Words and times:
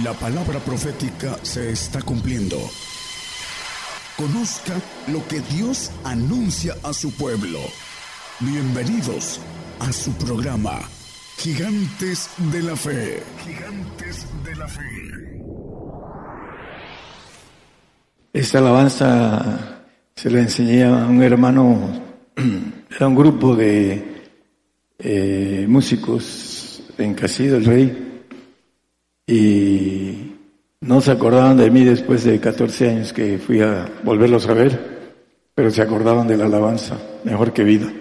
La 0.00 0.14
palabra 0.14 0.58
profética 0.58 1.38
se 1.42 1.70
está 1.70 2.00
cumpliendo. 2.00 2.56
Conozca 4.16 4.72
lo 5.08 5.22
que 5.28 5.40
Dios 5.54 5.90
anuncia 6.02 6.74
a 6.82 6.94
su 6.94 7.12
pueblo. 7.12 7.58
Bienvenidos 8.40 9.38
a 9.80 9.92
su 9.92 10.10
programa, 10.12 10.80
Gigantes 11.36 12.30
de 12.38 12.62
la 12.62 12.74
Fe. 12.74 13.22
Gigantes 13.44 14.26
de 14.42 14.56
la 14.56 14.66
Fe. 14.66 14.80
Esta 18.32 18.58
alabanza 18.60 19.84
se 20.16 20.30
la 20.30 20.40
enseñé 20.40 20.84
a 20.84 21.06
un 21.06 21.22
hermano, 21.22 22.02
era 22.90 23.08
un 23.08 23.14
grupo 23.14 23.54
de 23.54 24.22
eh, 24.98 25.66
músicos 25.68 26.82
en 26.96 27.12
Casillo 27.12 27.52
del 27.52 27.66
Rey 27.66 28.11
y 29.26 30.32
no 30.80 31.00
se 31.00 31.12
acordaban 31.12 31.56
de 31.56 31.70
mí 31.70 31.84
después 31.84 32.24
de 32.24 32.40
14 32.40 32.90
años 32.90 33.12
que 33.12 33.38
fui 33.38 33.60
a 33.60 33.88
volverlos 34.02 34.48
a 34.48 34.54
ver, 34.54 34.92
pero 35.54 35.70
se 35.70 35.82
acordaban 35.82 36.26
de 36.26 36.36
la 36.36 36.46
alabanza, 36.46 36.98
mejor 37.24 37.52
que 37.52 37.64
vida. 37.64 37.92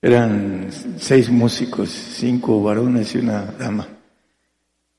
Eran 0.00 0.68
seis 0.98 1.30
músicos, 1.30 1.88
cinco 1.88 2.62
varones 2.62 3.14
y 3.14 3.18
una 3.18 3.42
dama. 3.58 3.88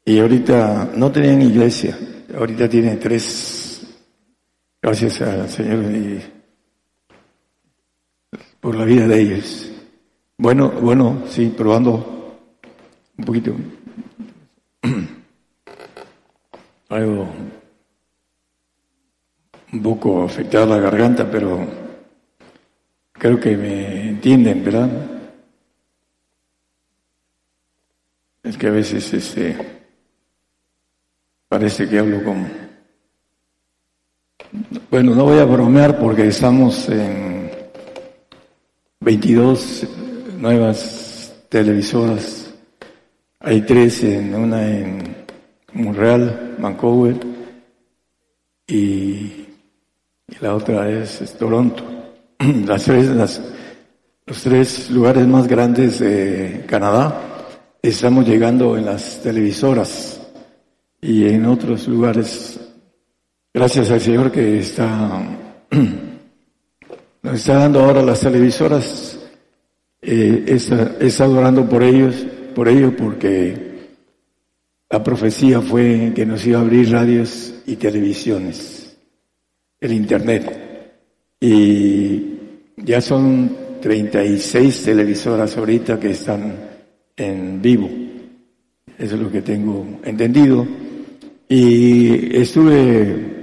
Y 0.06 0.20
ahorita 0.20 0.92
no 0.96 1.12
tenían 1.12 1.42
iglesia, 1.42 1.98
ahorita 2.36 2.68
tienen 2.68 3.00
tres, 3.00 3.86
gracias 4.82 5.22
al 5.22 5.50
Señor 5.50 5.92
y 5.92 6.22
por 8.60 8.76
la 8.76 8.86
vida 8.86 9.08
de 9.08 9.22
ellos. 9.22 9.70
Bueno, 10.38 10.72
bueno, 10.72 11.24
sí, 11.30 11.54
probando 11.56 12.40
un 13.18 13.26
poquito. 13.26 13.54
Algo 16.90 17.28
un 19.72 19.82
poco 19.82 20.24
afectada 20.24 20.66
la 20.66 20.78
garganta, 20.78 21.30
pero 21.30 21.66
creo 23.14 23.40
que 23.40 23.58
me 23.58 24.10
entienden, 24.10 24.64
¿verdad? 24.64 24.90
Es 28.44 28.58
que 28.58 28.68
a 28.68 28.72
veces 28.72 29.12
este, 29.14 29.58
parece 31.48 31.90
que 31.90 32.00
hablo 32.00 32.24
como... 32.24 32.48
Bueno, 34.92 35.16
no 35.16 35.24
voy 35.24 35.40
a 35.40 35.46
bromear 35.46 35.98
porque 35.98 36.28
estamos 36.28 36.88
en 36.90 37.50
22 39.00 39.88
nuevas 40.38 41.34
televisoras. 41.50 42.43
Hay 43.46 43.62
tres, 43.64 44.02
en 44.06 44.34
una 44.34 44.66
en 44.66 45.18
Monreal, 45.74 46.56
Vancouver 46.60 47.18
y, 48.66 49.48
la 50.40 50.56
otra 50.56 50.90
es, 50.90 51.36
Toronto. 51.38 51.84
Las 52.66 52.86
tres, 52.86 53.42
los 54.26 54.42
tres 54.44 54.90
lugares 54.92 55.28
más 55.28 55.46
grandes 55.46 56.00
de 56.00 56.64
Canadá 56.68 57.20
estamos 57.82 58.26
llegando 58.26 58.78
en 58.78 58.86
las 58.86 59.22
televisoras 59.22 60.22
y 61.02 61.28
en 61.28 61.46
otros 61.46 61.86
lugares. 61.90 62.58
Gracias 63.54 63.92
al 63.92 64.00
Señor 64.00 64.32
que 64.32 64.60
está 64.60 65.22
nos 67.22 67.36
está 67.36 67.56
dando 67.56 67.82
ahora 67.82 68.02
las 68.02 68.22
televisoras. 68.22 69.20
Eh, 70.02 70.46
está, 70.48 70.96
está 71.02 71.28
orando 71.28 71.68
por 71.68 71.84
ellos, 71.84 72.26
por 72.54 72.68
ello, 72.68 72.96
porque 72.96 73.74
la 74.90 75.04
profecía 75.04 75.60
fue 75.62 76.12
que 76.14 76.26
nos 76.26 76.46
iba 76.46 76.60
a 76.60 76.62
abrir 76.62 76.92
radios 76.92 77.56
y 77.66 77.76
televisiones, 77.78 78.96
el 79.80 79.94
Internet. 79.94 81.36
Y 81.40 82.38
ya 82.78 83.02
son 83.02 83.80
36 83.82 84.84
televisoras 84.84 85.58
ahorita 85.58 86.00
que 86.00 86.12
están 86.12 86.56
en 87.18 87.62
vivo. 87.62 87.90
Eso 88.98 89.16
es 89.16 89.22
lo 89.22 89.32
que 89.32 89.42
tengo 89.42 90.00
entendido. 90.04 90.66
Y 91.50 92.38
estuve 92.38 93.34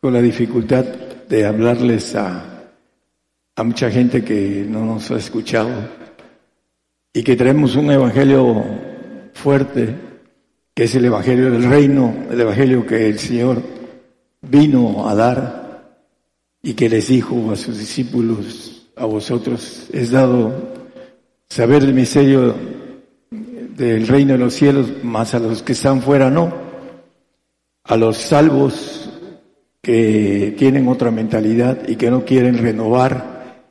con 0.00 0.12
la 0.12 0.22
dificultad 0.22 0.84
de 1.28 1.46
hablarles 1.46 2.14
a, 2.14 2.70
a 3.56 3.62
mucha 3.62 3.90
gente 3.90 4.24
que 4.24 4.66
no 4.68 4.84
nos 4.84 5.10
ha 5.10 5.16
escuchado 5.16 6.03
y 7.14 7.22
que 7.22 7.36
traemos 7.36 7.76
un 7.76 7.90
evangelio 7.92 8.64
fuerte 9.32 9.94
que 10.74 10.84
es 10.84 10.94
el 10.96 11.04
Evangelio 11.04 11.52
del 11.52 11.62
Reino, 11.62 12.12
el 12.28 12.40
Evangelio 12.40 12.84
que 12.84 13.08
el 13.08 13.18
Señor 13.20 13.62
vino 14.42 15.08
a 15.08 15.14
dar 15.14 16.00
y 16.60 16.74
que 16.74 16.88
les 16.88 17.06
dijo 17.08 17.52
a 17.52 17.56
sus 17.56 17.78
discípulos, 17.78 18.88
a 18.96 19.04
vosotros 19.04 19.88
es 19.92 20.10
dado 20.10 20.74
saber 21.48 21.84
el 21.84 21.94
misterio 21.94 22.56
del 23.30 24.08
reino 24.08 24.32
de 24.32 24.38
los 24.38 24.54
cielos, 24.54 24.88
más 25.04 25.34
a 25.34 25.38
los 25.38 25.62
que 25.62 25.72
están 25.72 26.02
fuera 26.02 26.30
no, 26.30 26.52
a 27.84 27.96
los 27.96 28.16
salvos 28.16 29.08
que 29.80 30.56
tienen 30.58 30.88
otra 30.88 31.12
mentalidad 31.12 31.86
y 31.86 31.94
que 31.94 32.10
no 32.10 32.24
quieren 32.24 32.58
renovar 32.58 33.62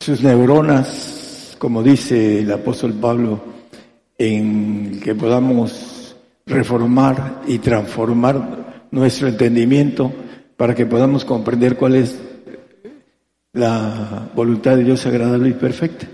sus 0.00 0.22
neuronas, 0.22 1.23
como 1.64 1.82
dice 1.82 2.40
el 2.40 2.52
apóstol 2.52 2.92
Pablo, 2.92 3.40
en 4.18 5.00
que 5.02 5.14
podamos 5.14 6.14
reformar 6.44 7.40
y 7.46 7.56
transformar 7.56 8.88
nuestro 8.90 9.28
entendimiento 9.28 10.12
para 10.58 10.74
que 10.74 10.84
podamos 10.84 11.24
comprender 11.24 11.76
cuál 11.76 11.94
es 11.94 12.20
la 13.54 14.30
voluntad 14.34 14.76
de 14.76 14.84
Dios 14.84 15.06
agradable 15.06 15.48
y 15.48 15.52
perfecta. 15.54 16.06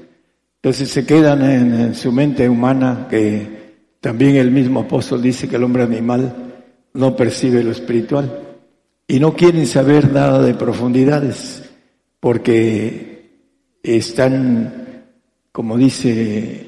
Entonces 0.62 0.88
se 0.88 1.04
quedan 1.04 1.42
en, 1.42 1.94
su 1.96 2.12
mente 2.12 2.48
humana 2.48 3.08
que 3.10 3.74
también 4.00 4.36
el 4.36 4.52
mismo 4.52 4.78
apóstol 4.78 5.20
dice 5.20 5.48
que 5.48 5.56
el 5.56 5.64
hombre 5.64 5.82
animal 5.82 6.32
no 6.94 7.16
percibe 7.16 7.64
lo 7.64 7.72
espiritual 7.72 8.40
y 9.08 9.18
no 9.18 9.34
quieren 9.34 9.66
saber 9.66 10.12
nada 10.12 10.40
de 10.42 10.54
profundidades 10.54 11.68
porque 12.20 13.32
están, 13.82 14.89
como 15.52 15.76
dice 15.76 16.66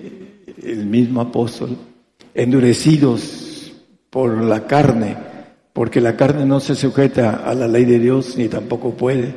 el 0.62 0.86
mismo 0.86 1.20
apóstol, 1.20 1.76
endurecidos 2.34 3.72
por 4.10 4.42
la 4.42 4.66
carne, 4.66 5.16
porque 5.72 6.00
la 6.00 6.16
carne 6.16 6.44
no 6.44 6.60
se 6.60 6.74
sujeta 6.74 7.44
a 7.44 7.54
la 7.54 7.68
ley 7.68 7.84
de 7.84 7.98
Dios 7.98 8.36
ni 8.36 8.48
tampoco 8.48 8.94
puede, 8.94 9.34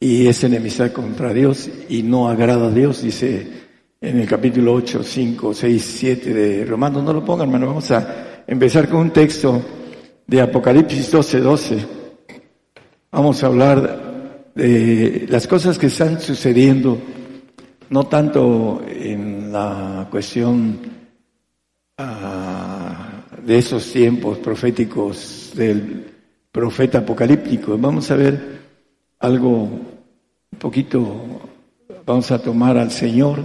y 0.00 0.26
es 0.26 0.44
enemistad 0.44 0.92
contra 0.92 1.32
Dios 1.32 1.68
y 1.88 2.02
no 2.02 2.28
agrada 2.28 2.68
a 2.68 2.70
Dios, 2.70 3.02
dice 3.02 3.58
en 4.00 4.20
el 4.20 4.28
capítulo 4.28 4.74
8, 4.74 5.02
5, 5.02 5.54
6, 5.54 5.94
7 5.98 6.32
de 6.34 6.64
Romanos. 6.64 7.02
No 7.02 7.12
lo 7.12 7.24
pongan, 7.24 7.48
hermano, 7.48 7.66
vamos 7.66 7.90
a 7.90 8.42
empezar 8.46 8.88
con 8.88 9.00
un 9.00 9.10
texto 9.10 9.60
de 10.26 10.40
Apocalipsis 10.40 11.10
12, 11.10 11.40
12. 11.40 11.78
Vamos 13.10 13.42
a 13.42 13.46
hablar 13.46 14.52
de 14.54 15.26
las 15.28 15.46
cosas 15.46 15.78
que 15.78 15.86
están 15.86 16.20
sucediendo, 16.20 16.98
no 17.90 18.06
tanto 18.06 18.82
en 18.86 19.52
la 19.52 20.06
cuestión 20.10 20.78
ah, 21.96 23.08
de 23.44 23.58
esos 23.58 23.90
tiempos 23.90 24.38
proféticos 24.38 25.52
del 25.54 26.04
profeta 26.52 26.98
apocalíptico. 26.98 27.78
Vamos 27.78 28.10
a 28.10 28.16
ver 28.16 28.58
algo 29.20 29.62
un 29.62 30.58
poquito, 30.58 31.40
vamos 32.04 32.30
a 32.30 32.38
tomar 32.40 32.76
al 32.76 32.90
Señor, 32.90 33.40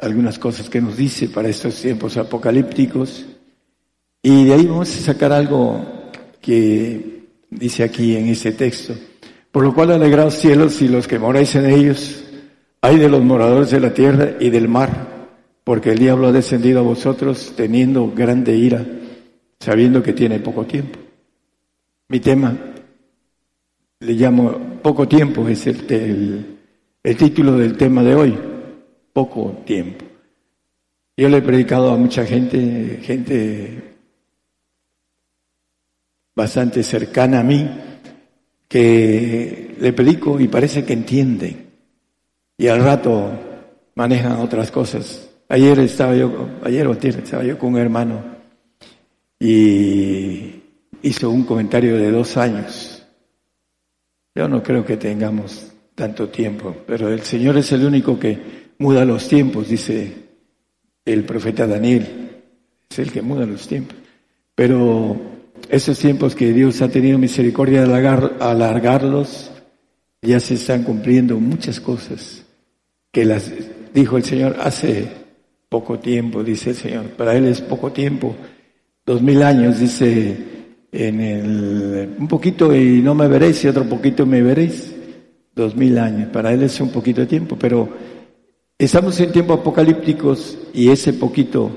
algunas 0.00 0.38
cosas 0.38 0.68
que 0.68 0.80
nos 0.80 0.96
dice 0.96 1.28
para 1.28 1.48
estos 1.48 1.80
tiempos 1.80 2.16
apocalípticos, 2.16 3.26
y 4.22 4.44
de 4.44 4.52
ahí 4.52 4.66
vamos 4.66 4.94
a 4.96 5.00
sacar 5.00 5.32
algo 5.32 5.84
que 6.40 7.26
dice 7.50 7.84
aquí 7.84 8.16
en 8.16 8.28
este 8.28 8.52
texto. 8.52 8.94
Por 9.50 9.64
lo 9.64 9.74
cual 9.74 9.92
alegraos 9.92 10.34
cielos 10.34 10.82
y 10.82 10.88
los 10.88 11.08
que 11.08 11.18
moráis 11.18 11.54
en 11.54 11.66
ellos, 11.66 12.24
hay 12.80 12.98
de 12.98 13.08
los 13.08 13.22
moradores 13.22 13.70
de 13.70 13.80
la 13.80 13.92
tierra 13.92 14.36
y 14.40 14.50
del 14.50 14.68
mar 14.68 15.18
porque 15.68 15.90
el 15.90 15.98
diablo 15.98 16.28
ha 16.28 16.32
descendido 16.32 16.80
a 16.80 16.82
vosotros 16.82 17.52
teniendo 17.54 18.10
grande 18.10 18.56
ira, 18.56 18.86
sabiendo 19.60 20.02
que 20.02 20.14
tiene 20.14 20.40
poco 20.40 20.64
tiempo. 20.64 20.98
Mi 22.08 22.20
tema, 22.20 22.56
le 24.00 24.12
llamo 24.14 24.78
poco 24.80 25.06
tiempo, 25.06 25.46
es 25.46 25.66
el, 25.66 26.56
el, 27.02 27.16
título 27.18 27.58
del 27.58 27.76
tema 27.76 28.02
de 28.02 28.14
hoy, 28.14 28.38
poco 29.12 29.62
tiempo. 29.66 30.06
Yo 31.18 31.28
le 31.28 31.36
he 31.36 31.42
predicado 31.42 31.92
a 31.92 31.98
mucha 31.98 32.24
gente, 32.24 33.00
gente 33.02 33.96
bastante 36.34 36.82
cercana 36.82 37.40
a 37.40 37.44
mí, 37.44 37.68
que 38.66 39.76
le 39.78 39.92
predico 39.92 40.40
y 40.40 40.48
parece 40.48 40.82
que 40.86 40.94
entienden. 40.94 41.67
Y 42.58 42.68
al 42.68 42.84
rato 42.84 43.30
manejan 43.94 44.40
otras 44.40 44.70
cosas 44.70 45.28
Ayer 45.50 45.78
estaba 45.80 46.14
yo, 46.14 46.46
ayer 46.62 46.86
o 46.86 46.92
estaba 46.92 47.42
yo 47.42 47.58
con 47.58 47.72
un 47.72 47.78
hermano 47.78 48.22
y 49.40 50.62
hizo 51.00 51.30
un 51.30 51.44
comentario 51.44 51.96
de 51.96 52.10
dos 52.10 52.36
años. 52.36 53.02
Yo 54.34 54.46
no 54.46 54.62
creo 54.62 54.84
que 54.84 54.98
tengamos 54.98 55.72
tanto 55.94 56.28
tiempo, 56.28 56.76
pero 56.86 57.08
el 57.08 57.22
Señor 57.22 57.56
es 57.56 57.72
el 57.72 57.86
único 57.86 58.18
que 58.18 58.38
muda 58.78 59.06
los 59.06 59.26
tiempos, 59.26 59.70
dice 59.70 60.12
el 61.06 61.24
profeta 61.24 61.66
Daniel, 61.66 62.42
es 62.90 62.98
el 62.98 63.10
que 63.10 63.22
muda 63.22 63.46
los 63.46 63.66
tiempos. 63.66 63.96
Pero 64.54 65.16
esos 65.70 65.98
tiempos 65.98 66.34
que 66.34 66.52
Dios 66.52 66.82
ha 66.82 66.90
tenido 66.90 67.16
misericordia 67.16 67.86
de 67.86 68.08
alargarlos, 68.38 69.50
ya 70.20 70.38
se 70.40 70.54
están 70.54 70.82
cumpliendo 70.82 71.40
muchas 71.40 71.80
cosas 71.80 72.44
que 73.12 73.24
las 73.24 73.50
dijo 73.94 74.16
el 74.16 74.24
Señor 74.24 74.56
hace 74.60 75.08
poco 75.68 75.98
tiempo, 75.98 76.42
dice 76.42 76.70
el 76.70 76.76
Señor. 76.76 77.04
Para 77.10 77.36
Él 77.36 77.46
es 77.46 77.60
poco 77.60 77.92
tiempo, 77.92 78.34
dos 79.04 79.22
mil 79.22 79.42
años, 79.42 79.80
dice 79.80 80.36
en 80.92 81.20
el, 81.20 82.16
un 82.18 82.28
poquito 82.28 82.74
y 82.74 83.02
no 83.02 83.14
me 83.14 83.28
veréis 83.28 83.64
y 83.64 83.68
otro 83.68 83.84
poquito 83.84 84.26
me 84.26 84.42
veréis. 84.42 84.94
Dos 85.54 85.74
mil 85.74 85.98
años, 85.98 86.28
para 86.30 86.52
Él 86.52 86.62
es 86.62 86.80
un 86.80 86.90
poquito 86.90 87.20
de 87.20 87.26
tiempo, 87.26 87.56
pero 87.58 87.88
estamos 88.78 89.18
en 89.18 89.32
tiempos 89.32 89.58
apocalípticos 89.58 90.56
y 90.72 90.88
ese 90.90 91.14
poquito, 91.14 91.70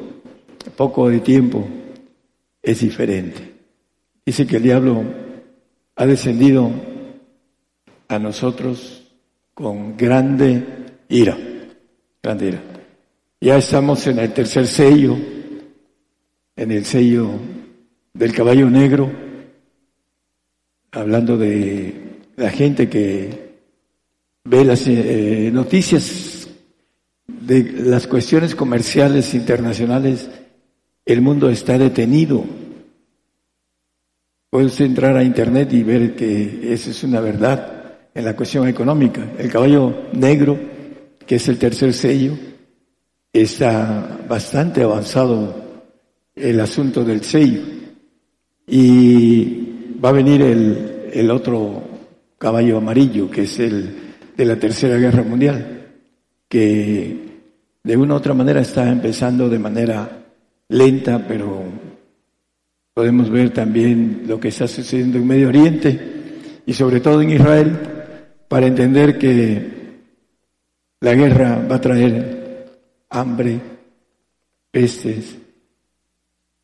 poco 0.75 1.09
de 1.09 1.19
tiempo 1.19 1.67
es 2.61 2.81
diferente. 2.81 3.55
Dice 4.23 4.45
que 4.45 4.57
el 4.57 4.63
diablo 4.63 5.03
ha 5.95 6.05
descendido 6.05 6.69
a 8.07 8.19
nosotros 8.19 9.11
con 9.55 9.97
grande 9.97 10.63
ira, 11.11 11.37
grande 12.23 12.47
ira. 12.47 12.61
Ya 13.39 13.57
estamos 13.57 14.05
en 14.07 14.19
el 14.19 14.33
tercer 14.33 14.65
sello, 14.67 15.17
en 16.55 16.71
el 16.71 16.85
sello 16.85 17.29
del 18.13 18.33
caballo 18.33 18.69
negro, 18.69 19.11
hablando 20.91 21.37
de 21.37 21.93
la 22.35 22.49
gente 22.49 22.89
que 22.89 23.51
ve 24.43 24.65
las 24.65 24.87
eh, 24.87 25.49
noticias 25.53 26.47
de 27.27 27.63
las 27.83 28.07
cuestiones 28.07 28.55
comerciales 28.55 29.33
internacionales, 29.33 30.29
el 31.05 31.21
mundo 31.21 31.49
está 31.49 31.77
detenido. 31.77 32.43
Puede 34.49 34.65
usted 34.65 34.85
entrar 34.85 35.15
a 35.15 35.23
internet 35.23 35.73
y 35.73 35.83
ver 35.83 36.15
que 36.15 36.73
eso 36.73 36.91
es 36.91 37.03
una 37.03 37.21
verdad 37.21 37.99
en 38.13 38.25
la 38.25 38.35
cuestión 38.35 38.67
económica. 38.67 39.25
El 39.37 39.49
caballo 39.49 40.09
negro, 40.13 40.59
que 41.25 41.35
es 41.35 41.47
el 41.47 41.57
tercer 41.57 41.93
sello, 41.93 42.33
está 43.31 44.19
bastante 44.27 44.83
avanzado 44.83 45.83
el 46.35 46.59
asunto 46.59 47.03
del 47.03 47.23
sello. 47.23 47.61
Y 48.67 49.97
va 50.03 50.09
a 50.09 50.13
venir 50.13 50.41
el, 50.41 51.09
el 51.13 51.31
otro 51.31 51.83
caballo 52.37 52.77
amarillo, 52.77 53.29
que 53.29 53.43
es 53.43 53.59
el 53.59 53.95
de 54.35 54.45
la 54.45 54.57
Tercera 54.57 54.97
Guerra 54.97 55.23
Mundial, 55.23 55.87
que 56.47 57.31
de 57.83 57.97
una 57.97 58.13
u 58.13 58.17
otra 58.17 58.33
manera 58.33 58.61
está 58.61 58.89
empezando 58.89 59.49
de 59.49 59.59
manera 59.59 60.25
lenta, 60.69 61.25
pero 61.27 61.63
podemos 62.93 63.29
ver 63.29 63.51
también 63.51 64.23
lo 64.27 64.39
que 64.39 64.49
está 64.49 64.67
sucediendo 64.67 65.17
en 65.17 65.27
Medio 65.27 65.49
Oriente 65.49 65.99
y 66.65 66.73
sobre 66.73 66.99
todo 66.99 67.21
en 67.21 67.31
Israel, 67.31 67.79
para 68.47 68.67
entender 68.67 69.17
que 69.17 69.80
la 71.01 71.13
guerra 71.15 71.65
va 71.69 71.75
a 71.75 71.81
traer 71.81 72.67
hambre, 73.09 73.59
pestes, 74.71 75.35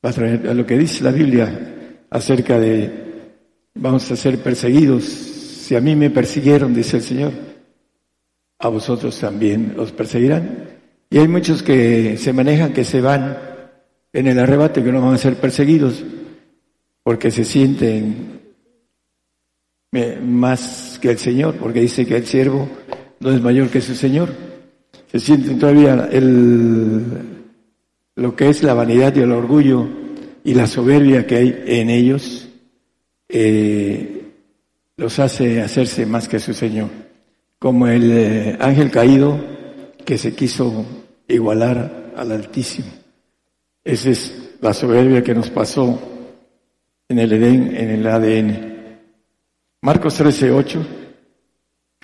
va 0.04 0.10
a 0.10 0.14
traer 0.14 0.48
a 0.48 0.54
lo 0.54 0.66
que 0.66 0.78
dice 0.78 1.04
la 1.04 1.12
Biblia 1.12 2.06
acerca 2.10 2.60
de 2.60 3.08
vamos 3.76 4.10
a 4.12 4.16
ser 4.16 4.40
perseguidos. 4.40 5.04
Si 5.04 5.76
a 5.76 5.82
mí 5.82 5.96
me 5.96 6.10
persiguieron, 6.10 6.74
dice 6.74 6.98
el 6.98 7.04
Señor, 7.04 7.34
a 8.60 8.70
vosotros 8.70 9.20
también 9.20 9.76
os 9.78 9.92
perseguirán. 9.92 10.70
Y 11.10 11.18
hay 11.18 11.28
muchos 11.28 11.64
que 11.64 12.18
se 12.18 12.32
manejan, 12.32 12.74
que 12.74 12.86
se 12.86 13.02
van 13.02 13.38
en 14.14 14.28
el 14.28 14.40
arrebato 14.40 14.80
y 14.80 14.84
que 14.84 14.92
no 14.92 15.02
van 15.02 15.16
a 15.16 15.18
ser 15.18 15.36
perseguidos 15.36 16.04
porque 17.04 17.32
se 17.32 17.44
sienten 17.44 18.42
más 20.22 21.00
que 21.02 21.12
el 21.12 21.18
Señor, 21.18 21.56
porque 21.56 21.82
dice 21.82 22.06
que 22.06 22.18
el 22.18 22.26
siervo 22.26 22.70
no 23.20 23.32
es 23.32 23.42
mayor 23.42 23.70
que 23.70 23.82
su 23.82 23.96
Señor. 23.96 24.34
Se 25.12 25.20
sienten 25.20 25.60
todavía 25.60 26.10
el, 26.12 27.04
lo 28.16 28.36
que 28.36 28.50
es 28.50 28.64
la 28.64 28.74
vanidad 28.74 29.16
y 29.16 29.22
el 29.22 29.32
orgullo 29.32 29.88
y 30.44 30.54
la 30.54 30.68
soberbia 30.68 31.26
que 31.26 31.36
hay 31.36 31.64
en 31.66 31.90
ellos, 31.90 32.48
eh, 33.30 34.32
los 34.96 35.20
hace 35.20 35.62
hacerse 35.62 36.06
más 36.06 36.28
que 36.28 36.40
su 36.40 36.54
Señor. 36.54 36.90
Como 37.60 37.88
el 37.88 38.12
eh, 38.12 38.58
ángel 38.60 38.92
caído 38.92 39.40
que 40.06 40.18
se 40.18 40.34
quiso 40.34 40.86
igualar 41.28 42.14
al 42.16 42.32
Altísimo. 42.32 42.88
Esa 43.84 44.10
es 44.10 44.56
la 44.62 44.74
soberbia 44.74 45.24
que 45.24 45.34
nos 45.34 45.50
pasó 45.50 46.00
en 47.10 47.20
el 47.20 47.32
Edén, 47.34 47.76
en 47.76 47.90
el 47.90 48.08
ADN. 48.08 49.00
Marcos 49.82 50.16
13, 50.16 50.52
8. 50.52 50.86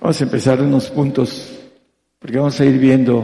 Vamos 0.04 0.20
a 0.20 0.26
empezar 0.26 0.62
unos 0.62 0.90
puntos, 0.90 1.50
porque 2.20 2.38
vamos 2.38 2.60
a 2.60 2.66
ir 2.66 2.78
viendo. 2.78 3.24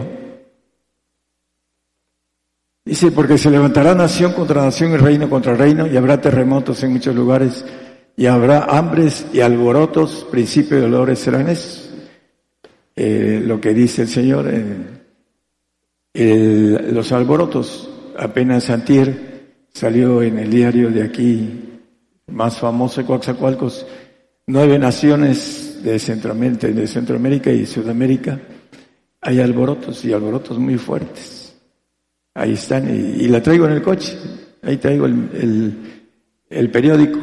Dice, 2.85 3.11
porque 3.11 3.37
se 3.37 3.51
levantará 3.51 3.93
nación 3.93 4.31
contra 4.31 4.63
nación 4.63 4.93
y 4.93 4.95
reino 4.95 5.29
contra 5.29 5.55
reino, 5.55 5.87
y 5.87 5.97
habrá 5.97 6.21
terremotos 6.21 6.81
en 6.81 6.93
muchos 6.93 7.13
lugares, 7.13 7.65
y 8.15 8.27
habrá 8.27 8.63
hambres 8.63 9.25
y 9.33 9.41
alborotos, 9.41 10.25
principio 10.31 10.77
de 10.77 10.83
dolores 10.83 11.19
serán 11.19 11.49
esos. 11.49 11.89
Eh, 12.95 13.43
lo 13.45 13.59
que 13.59 13.73
dice 13.73 14.03
el 14.03 14.07
Señor, 14.07 14.49
los 16.13 17.11
alborotos, 17.11 17.89
apenas 18.17 18.69
antier 18.69 19.65
salió 19.73 20.21
en 20.21 20.39
el 20.39 20.49
diario 20.49 20.89
de 20.91 21.03
aquí, 21.03 21.81
más 22.27 22.57
famoso, 22.57 23.05
Coaxacualcos, 23.05 23.85
nueve 24.47 24.79
naciones 24.79 25.68
de 25.83 25.99
Centroamérica, 25.99 26.67
de 26.67 26.87
Centroamérica 26.87 27.51
y 27.51 27.65
Sudamérica, 27.65 28.39
hay 29.21 29.39
alborotos 29.39 30.03
y 30.05 30.13
alborotos 30.13 30.57
muy 30.57 30.77
fuertes. 30.77 31.55
Ahí 32.33 32.53
están, 32.53 32.89
y, 32.89 33.27
la 33.27 33.41
traigo 33.41 33.65
en 33.65 33.73
el 33.73 33.81
coche, 33.81 34.17
ahí 34.61 34.77
traigo 34.77 35.05
el, 35.05 35.77
el, 36.49 36.71
periódico. 36.71 37.19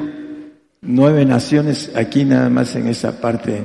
Nueve 0.82 1.24
naciones 1.24 1.92
aquí 1.96 2.24
nada 2.24 2.50
más 2.50 2.76
en 2.76 2.88
esa 2.88 3.20
parte 3.20 3.64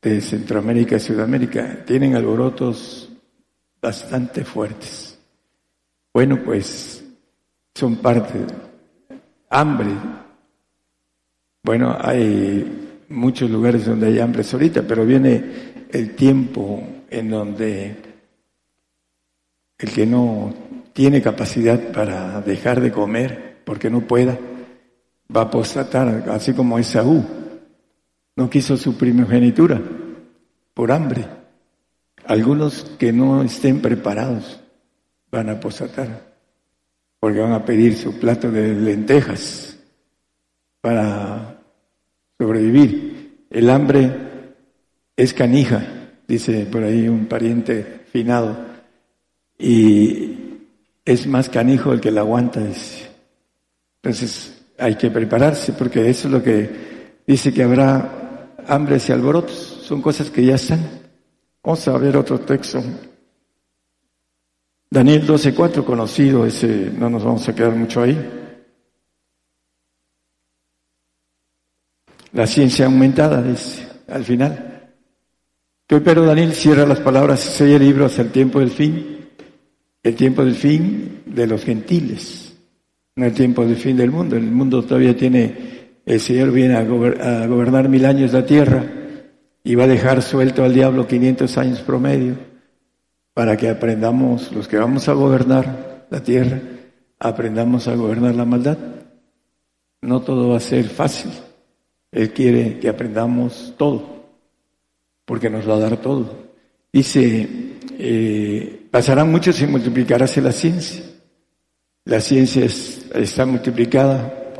de 0.00 0.20
Centroamérica 0.20 0.96
y 0.96 1.00
Sudamérica 1.00 1.84
tienen 1.84 2.14
alborotos 2.14 3.10
bastante 3.80 4.44
fuertes. 4.44 5.18
Bueno, 6.14 6.40
pues 6.44 7.04
son 7.74 7.96
parte. 7.96 8.38
Hambre. 9.50 9.90
Bueno, 11.62 11.96
hay 12.00 12.85
muchos 13.08 13.50
lugares 13.50 13.86
donde 13.86 14.08
hay 14.08 14.18
hambre 14.18 14.44
ahorita, 14.50 14.82
pero 14.82 15.04
viene 15.04 15.42
el 15.90 16.14
tiempo 16.14 16.82
en 17.10 17.30
donde 17.30 17.96
el 19.78 19.90
que 19.90 20.06
no 20.06 20.54
tiene 20.92 21.20
capacidad 21.22 21.92
para 21.92 22.40
dejar 22.40 22.80
de 22.80 22.90
comer 22.90 23.58
porque 23.64 23.90
no 23.90 24.00
pueda, 24.02 24.38
va 25.34 25.42
a 25.42 25.44
apostatar, 25.44 26.28
así 26.30 26.52
como 26.52 26.78
Esaú. 26.78 27.24
No 28.36 28.50
quiso 28.50 28.76
su 28.76 28.96
primogenitura 28.96 29.80
por 30.74 30.92
hambre. 30.92 31.26
Algunos 32.26 32.84
que 32.98 33.12
no 33.12 33.42
estén 33.42 33.80
preparados 33.80 34.60
van 35.30 35.48
a 35.48 35.52
apostatar 35.52 36.36
porque 37.20 37.40
van 37.40 37.52
a 37.52 37.64
pedir 37.64 37.96
su 37.96 38.18
plato 38.18 38.50
de 38.50 38.74
lentejas 38.74 39.76
para 40.80 41.55
sobrevivir. 42.38 43.46
El 43.50 43.70
hambre 43.70 44.12
es 45.16 45.32
canija, 45.32 46.10
dice 46.26 46.66
por 46.66 46.82
ahí 46.82 47.08
un 47.08 47.26
pariente 47.26 48.02
finado, 48.12 48.56
y 49.58 50.36
es 51.04 51.26
más 51.26 51.48
canijo 51.48 51.92
el 51.92 52.00
que 52.00 52.10
la 52.10 52.20
aguanta. 52.20 52.60
Entonces 54.02 54.64
hay 54.78 54.96
que 54.96 55.10
prepararse 55.10 55.72
porque 55.72 56.08
eso 56.08 56.28
es 56.28 56.32
lo 56.32 56.42
que 56.42 56.70
dice 57.26 57.52
que 57.52 57.62
habrá 57.62 58.54
hambres 58.66 59.08
y 59.08 59.12
alborotos. 59.12 59.82
Son 59.82 60.02
cosas 60.02 60.30
que 60.30 60.44
ya 60.44 60.56
están. 60.56 60.80
Vamos 61.62 61.86
a 61.88 61.96
ver 61.98 62.16
otro 62.16 62.40
texto. 62.40 62.82
Daniel 64.90 65.26
12.4, 65.26 65.84
conocido, 65.84 66.46
ese 66.46 66.92
no 66.96 67.10
nos 67.10 67.24
vamos 67.24 67.48
a 67.48 67.54
quedar 67.54 67.74
mucho 67.74 68.02
ahí. 68.02 68.45
La 72.36 72.46
ciencia 72.46 72.84
aumentada, 72.84 73.40
dice, 73.40 73.88
al 74.08 74.22
final. 74.22 74.92
Pero 75.86 76.26
Daniel 76.26 76.52
cierra 76.52 76.84
las 76.84 77.00
palabras 77.00 77.42
y 77.46 77.48
sella 77.48 77.76
el 77.76 77.82
libro 77.82 78.04
hasta 78.04 78.20
el 78.20 78.30
tiempo 78.30 78.60
del 78.60 78.70
fin, 78.70 79.26
el 80.02 80.14
tiempo 80.14 80.44
del 80.44 80.54
fin 80.54 81.22
de 81.24 81.46
los 81.46 81.64
gentiles. 81.64 82.54
en 83.16 83.24
el 83.24 83.32
tiempo 83.32 83.64
del 83.64 83.76
fin 83.76 83.96
del 83.96 84.10
mundo. 84.10 84.36
El 84.36 84.50
mundo 84.50 84.82
todavía 84.82 85.16
tiene, 85.16 86.02
el 86.04 86.20
Señor 86.20 86.52
viene 86.52 86.76
a, 86.76 86.84
gobernar 86.84 87.88
mil 87.88 88.04
años 88.04 88.34
la 88.34 88.44
tierra 88.44 88.84
y 89.64 89.74
va 89.74 89.84
a 89.84 89.88
dejar 89.88 90.20
suelto 90.20 90.62
al 90.62 90.74
diablo 90.74 91.06
500 91.06 91.56
años 91.56 91.80
promedio 91.80 92.36
para 93.32 93.56
que 93.56 93.70
aprendamos, 93.70 94.52
los 94.52 94.68
que 94.68 94.76
vamos 94.76 95.08
a 95.08 95.14
gobernar 95.14 96.06
la 96.10 96.22
tierra, 96.22 96.60
aprendamos 97.18 97.88
a 97.88 97.94
gobernar 97.94 98.34
la 98.34 98.44
maldad. 98.44 98.76
No 100.02 100.20
todo 100.20 100.50
va 100.50 100.58
a 100.58 100.60
ser 100.60 100.84
fácil. 100.90 101.30
Él 102.12 102.32
quiere 102.32 102.78
que 102.78 102.88
aprendamos 102.88 103.74
todo, 103.76 104.24
porque 105.24 105.50
nos 105.50 105.68
va 105.68 105.74
a 105.74 105.80
dar 105.80 105.96
todo. 105.98 106.46
Dice, 106.92 107.48
eh, 107.98 108.86
pasarán 108.90 109.30
muchos 109.30 109.60
y 109.60 109.66
la 110.40 110.52
ciencia. 110.52 111.04
La 112.04 112.20
ciencia 112.20 112.64
está 112.64 113.44
multiplicada 113.44 114.52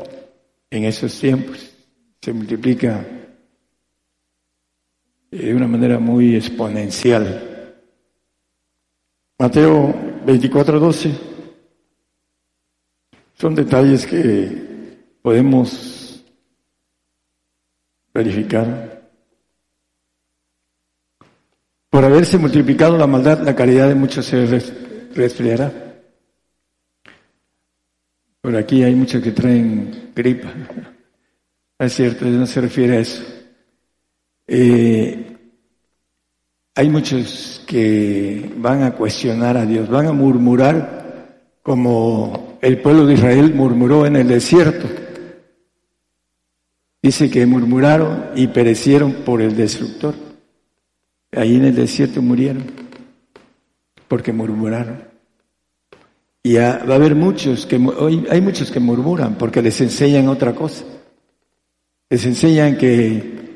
en 0.69 0.83
esos 0.83 1.17
tiempos, 1.17 1.71
se 2.21 2.33
multiplica 2.33 3.05
de 5.31 5.55
una 5.55 5.67
manera 5.67 5.99
muy 5.99 6.35
exponencial. 6.35 7.75
Mateo 9.39 9.93
24, 10.25 10.79
12 10.79 11.11
son 13.37 13.53
detalles 13.53 14.05
que 14.07 14.97
podemos 15.21 15.96
verificar. 18.17 19.11
Por 21.87 22.03
haberse 22.03 22.39
multiplicado 22.39 22.97
la 22.97 23.05
maldad, 23.05 23.41
la 23.41 23.55
caridad 23.55 23.87
de 23.87 23.93
muchos 23.93 24.25
se 24.25 24.43
resfriará. 25.13 25.71
Por 28.41 28.55
aquí 28.55 28.83
hay 28.83 28.95
muchos 28.95 29.21
que 29.21 29.31
traen 29.31 30.11
gripa. 30.15 30.51
Es 31.79 31.93
cierto, 31.93 32.25
no 32.25 32.47
se 32.47 32.59
refiere 32.59 32.97
a 32.97 32.99
eso. 33.01 33.23
Eh, 34.47 35.37
hay 36.73 36.89
muchos 36.89 37.63
que 37.67 38.51
van 38.57 38.81
a 38.81 38.95
cuestionar 38.95 39.57
a 39.57 39.65
Dios, 39.67 39.87
van 39.87 40.07
a 40.07 40.11
murmurar 40.11 41.59
como 41.61 42.57
el 42.63 42.81
pueblo 42.81 43.05
de 43.05 43.13
Israel 43.13 43.53
murmuró 43.53 44.07
en 44.07 44.15
el 44.15 44.27
desierto. 44.27 44.87
Dice 47.07 47.31
que 47.31 47.45
murmuraron 47.45 48.31
y 48.35 48.47
perecieron 48.47 49.13
por 49.23 49.41
el 49.41 49.55
destructor. 49.55 50.13
Ahí 51.31 51.55
en 51.55 51.63
el 51.63 51.73
desierto 51.73 52.21
murieron 52.21 52.65
porque 54.09 54.33
murmuraron. 54.33 55.05
Y 56.43 56.55
va 56.55 56.71
a 56.71 56.95
haber 56.95 57.15
muchos 57.15 57.65
que, 57.65 57.77
hoy 57.77 58.27
hay 58.29 58.41
muchos 58.41 58.69
que 58.71 58.81
murmuran 58.81 59.37
porque 59.37 59.61
les 59.61 59.79
enseñan 59.79 60.27
otra 60.27 60.53
cosa. 60.53 60.83
Les 62.09 62.25
enseñan 62.25 62.77
que 62.77 63.55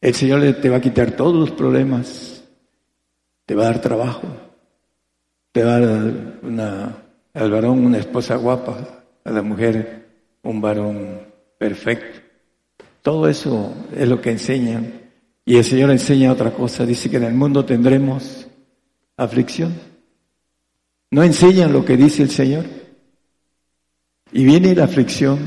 el 0.00 0.14
Señor 0.14 0.40
te 0.54 0.70
va 0.70 0.78
a 0.78 0.80
quitar 0.80 1.10
todos 1.10 1.36
los 1.36 1.50
problemas, 1.50 2.42
te 3.44 3.54
va 3.54 3.64
a 3.64 3.66
dar 3.66 3.82
trabajo, 3.82 4.28
te 5.52 5.62
va 5.62 5.76
a 5.76 5.80
dar 5.80 7.04
al 7.34 7.50
varón 7.50 7.84
una 7.84 7.98
esposa 7.98 8.36
guapa, 8.36 9.04
a 9.22 9.30
la 9.30 9.42
mujer 9.42 10.06
un 10.42 10.62
varón 10.62 11.20
perfecto. 11.58 12.21
Todo 13.02 13.28
eso 13.28 13.74
es 13.94 14.08
lo 14.08 14.20
que 14.20 14.30
enseñan. 14.30 15.02
Y 15.44 15.56
el 15.56 15.64
Señor 15.64 15.90
enseña 15.90 16.32
otra 16.32 16.52
cosa. 16.52 16.86
Dice 16.86 17.10
que 17.10 17.16
en 17.16 17.24
el 17.24 17.34
mundo 17.34 17.64
tendremos 17.64 18.46
aflicción. 19.16 19.74
No 21.10 21.22
enseñan 21.22 21.72
lo 21.72 21.84
que 21.84 21.96
dice 21.96 22.22
el 22.22 22.30
Señor. 22.30 22.64
Y 24.32 24.44
viene 24.44 24.74
la 24.74 24.84
aflicción 24.84 25.38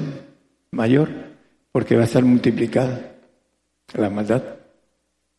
mayor 0.72 1.10
porque 1.72 1.96
va 1.96 2.04
a 2.04 2.06
estar 2.06 2.24
multiplicada 2.24 3.16
la 3.94 4.10
maldad. 4.10 4.44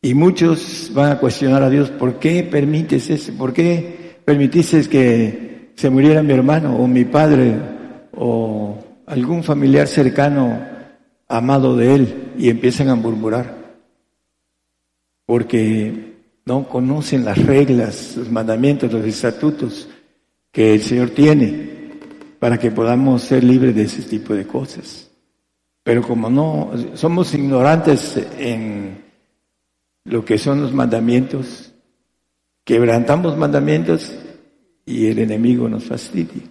Y 0.01 0.13
muchos 0.13 0.91
van 0.93 1.11
a 1.11 1.19
cuestionar 1.19 1.63
a 1.63 1.69
Dios, 1.69 1.89
¿por 1.89 2.19
qué 2.19 2.43
permites 2.43 3.09
eso? 3.09 3.33
¿Por 3.33 3.53
qué 3.53 4.17
permitiste 4.25 4.87
que 4.89 5.71
se 5.75 5.89
muriera 5.89 6.23
mi 6.23 6.33
hermano 6.33 6.75
o 6.75 6.87
mi 6.87 7.05
padre 7.05 7.55
o 8.15 8.77
algún 9.05 9.43
familiar 9.43 9.87
cercano 9.87 10.76
amado 11.27 11.75
de 11.75 11.95
él? 11.95 12.33
Y 12.37 12.49
empiezan 12.49 12.89
a 12.89 12.95
murmurar. 12.95 13.57
Porque 15.25 16.15
no 16.45 16.67
conocen 16.67 17.25
las 17.25 17.37
reglas, 17.45 18.15
los 18.15 18.31
mandamientos, 18.31 18.91
los 18.91 19.05
estatutos 19.05 19.89
que 20.51 20.73
el 20.73 20.81
Señor 20.81 21.09
tiene 21.09 21.77
para 22.39 22.57
que 22.57 22.71
podamos 22.71 23.23
ser 23.23 23.43
libres 23.43 23.75
de 23.75 23.83
ese 23.83 24.03
tipo 24.03 24.33
de 24.33 24.47
cosas. 24.47 25.09
Pero 25.83 26.01
como 26.01 26.29
no 26.29 26.71
somos 26.93 27.33
ignorantes 27.33 28.17
en 28.37 29.03
lo 30.05 30.23
que 30.23 30.37
son 30.37 30.61
los 30.61 30.73
mandamientos, 30.73 31.73
quebrantamos 32.63 33.37
mandamientos 33.37 34.13
y 34.85 35.07
el 35.07 35.19
enemigo 35.19 35.67
nos 35.67 35.83
fastidia. 35.83 36.43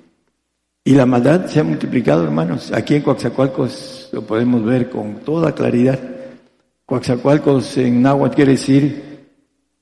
Y 0.84 0.92
la 0.92 1.06
maldad 1.06 1.46
se 1.46 1.60
ha 1.60 1.64
multiplicado, 1.64 2.24
hermanos. 2.24 2.70
Aquí 2.72 2.94
en 2.94 3.02
Coaxacualcos 3.02 3.95
lo 4.12 4.22
podemos 4.22 4.64
ver 4.64 4.90
con 4.90 5.16
toda 5.16 5.54
claridad. 5.54 5.98
Coaxacualcos 6.84 7.76
en 7.78 8.02
náhuatl 8.02 8.34
quiere 8.34 8.52
decir 8.52 9.26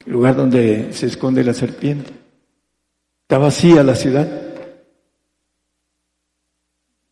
lugar 0.07 0.37
donde 0.37 0.93
se 0.93 1.07
esconde 1.07 1.45
la 1.45 1.55
serpiente. 1.55 2.13
Está 3.23 3.39
vacía 3.39 3.83
la 3.83 3.95
ciudad. 3.95 4.29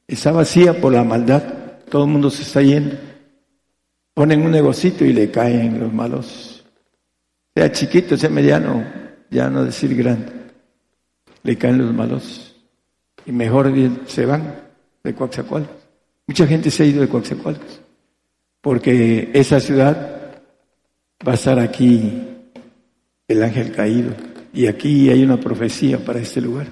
Está 0.06 0.32
vacía 0.32 0.80
por 0.80 0.92
la 0.92 1.04
maldad. 1.04 1.42
Todo 1.88 2.04
el 2.04 2.10
mundo 2.10 2.30
se 2.30 2.42
está 2.42 2.62
yendo. 2.62 2.96
Ponen 4.14 4.42
un 4.42 4.50
negocito 4.50 5.04
y 5.04 5.12
le 5.12 5.30
caen 5.30 5.80
los 5.80 5.92
malos. 5.92 6.64
Sea 7.54 7.72
chiquito, 7.72 8.16
sea 8.16 8.30
mediano, 8.30 8.84
ya 9.30 9.48
no 9.48 9.64
decir 9.64 9.94
grande. 9.94 10.32
Le 11.42 11.56
caen 11.56 11.78
los 11.78 11.92
malos. 11.92 12.54
Y 13.24 13.32
mejor 13.32 13.72
se 14.06 14.26
van 14.26 14.54
de 15.02 15.14
Coaxacualcos. 15.14 15.81
Mucha 16.26 16.46
gente 16.46 16.70
se 16.70 16.82
ha 16.82 16.86
ido 16.86 17.00
de 17.00 17.08
Coaxacualcos. 17.08 17.80
Porque 18.60 19.30
esa 19.34 19.58
ciudad 19.58 20.42
va 21.26 21.32
a 21.32 21.34
estar 21.34 21.58
aquí 21.58 22.28
el 23.26 23.42
ángel 23.42 23.72
caído. 23.72 24.14
Y 24.54 24.66
aquí 24.66 25.08
hay 25.10 25.22
una 25.24 25.38
profecía 25.40 25.98
para 26.04 26.20
este 26.20 26.40
lugar, 26.40 26.68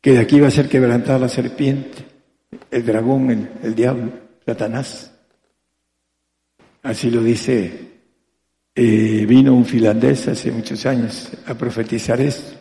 que 0.00 0.12
de 0.12 0.18
aquí 0.18 0.38
va 0.40 0.48
a 0.48 0.52
ser 0.52 0.68
quebrantada 0.68 1.18
la 1.18 1.28
serpiente, 1.28 2.04
el 2.70 2.84
dragón, 2.84 3.48
el, 3.62 3.74
diablo, 3.74 4.12
Satanás. 4.44 5.10
Así 6.82 7.10
lo 7.10 7.22
dice, 7.22 7.88
eh, 8.74 9.24
vino 9.26 9.54
un 9.54 9.64
finlandés 9.64 10.28
hace 10.28 10.52
muchos 10.52 10.84
años 10.84 11.30
a 11.46 11.54
profetizar 11.54 12.20
esto. 12.20 12.58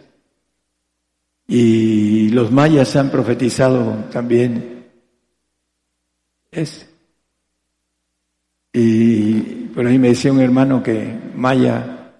Y 1.45 2.29
los 2.29 2.51
mayas 2.51 2.95
han 2.95 3.09
profetizado 3.09 4.05
también 4.11 4.76
eso. 6.61 6.85
Y 8.73 9.39
por 9.73 9.85
ahí 9.85 9.97
me 9.97 10.09
decía 10.09 10.31
un 10.31 10.41
hermano 10.41 10.83
que 10.83 11.17
maya 11.35 12.13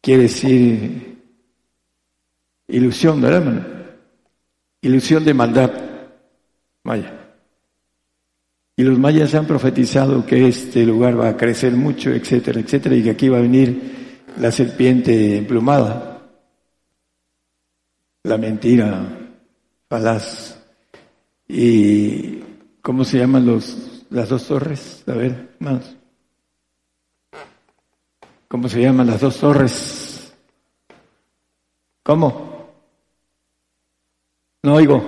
quiere 0.00 0.24
decir 0.24 1.12
Ilusión, 2.72 3.20
¿verdad, 3.20 3.42
hermano? 3.42 3.66
Ilusión 4.80 5.24
de 5.24 5.34
maldad. 5.34 5.70
Maya. 6.84 7.18
Y 8.76 8.82
los 8.82 8.98
mayas 8.98 9.34
han 9.34 9.46
profetizado 9.46 10.24
que 10.24 10.48
este 10.48 10.84
lugar 10.86 11.20
va 11.20 11.28
a 11.28 11.36
crecer 11.36 11.72
mucho, 11.72 12.10
etcétera, 12.10 12.60
etcétera, 12.60 12.96
y 12.96 13.02
que 13.02 13.10
aquí 13.10 13.28
va 13.28 13.38
a 13.38 13.42
venir 13.42 14.24
la 14.38 14.50
serpiente 14.50 15.36
emplumada. 15.36 16.22
La 18.22 18.38
mentira 18.38 19.06
falaz. 19.88 20.58
¿Y 21.46 22.41
cómo 22.82 23.04
se 23.04 23.18
llaman 23.18 23.46
los, 23.46 24.04
las 24.10 24.28
dos 24.28 24.46
torres? 24.46 25.04
A 25.06 25.12
ver, 25.12 25.54
hermanos. 25.60 25.96
¿Cómo 28.48 28.68
se 28.68 28.82
llaman 28.82 29.06
las 29.06 29.20
dos 29.20 29.38
torres? 29.38 30.34
¿Cómo? 32.02 32.70
No 34.62 34.74
oigo. 34.74 35.02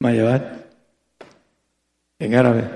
Mayabat, 0.00 0.66
en 2.18 2.34
árabe. 2.34 2.70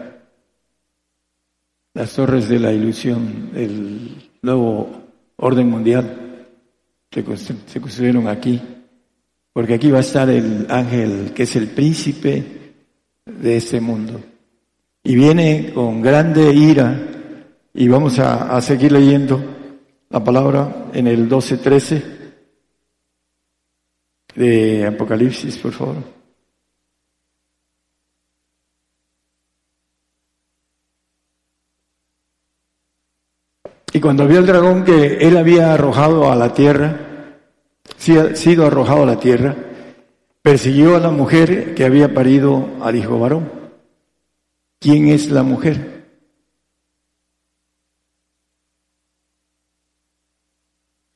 Las 1.94 2.14
torres 2.14 2.49
de 2.49 2.61
la 2.61 2.73
ilusión, 2.73 3.50
el 3.54 4.30
nuevo 4.40 5.02
orden 5.37 5.68
mundial 5.68 6.47
se, 7.11 7.25
se 7.66 7.80
construyeron 7.80 8.28
aquí, 8.28 8.62
porque 9.58 9.74
aquí 9.74 9.90
va 9.90 9.98
a 9.98 10.02
estar 10.02 10.30
el 10.30 10.68
ángel 10.70 11.32
que 11.34 11.42
es 11.42 11.56
el 11.56 11.66
príncipe 11.66 12.44
de 13.26 13.56
este 13.56 13.80
mundo. 13.80 14.20
Y 15.02 15.16
viene 15.16 15.72
con 15.74 16.00
grande 16.00 16.54
ira, 16.54 16.96
y 17.74 17.88
vamos 17.88 18.20
a, 18.20 18.56
a 18.56 18.60
seguir 18.62 18.92
leyendo 18.92 19.42
la 20.10 20.22
palabra 20.22 20.86
en 20.92 21.08
el 21.08 21.28
12-13 21.28 22.02
de 24.36 24.86
Apocalipsis, 24.86 25.58
por 25.58 25.72
favor. 25.72 25.96
Y 33.92 33.98
cuando 33.98 34.28
vio 34.28 34.38
el 34.38 34.46
dragón 34.46 34.84
que 34.84 35.16
él 35.16 35.36
había 35.36 35.74
arrojado 35.74 36.30
a 36.30 36.36
la 36.36 36.54
tierra, 36.54 37.07
sido 37.99 38.67
arrojado 38.67 39.02
a 39.02 39.07
la 39.07 39.21
tierra, 39.21 39.55
persiguió 40.43 40.97
a 40.97 41.00
la 41.00 41.11
mujer 41.11 41.75
que 41.75 41.85
había 41.85 42.14
parido 42.14 42.69
al 42.81 42.97
hijo 42.97 43.19
varón. 43.19 43.50
¿Quién 44.78 45.09
es 45.09 45.31
la 45.31 45.43
mujer? 45.43 45.99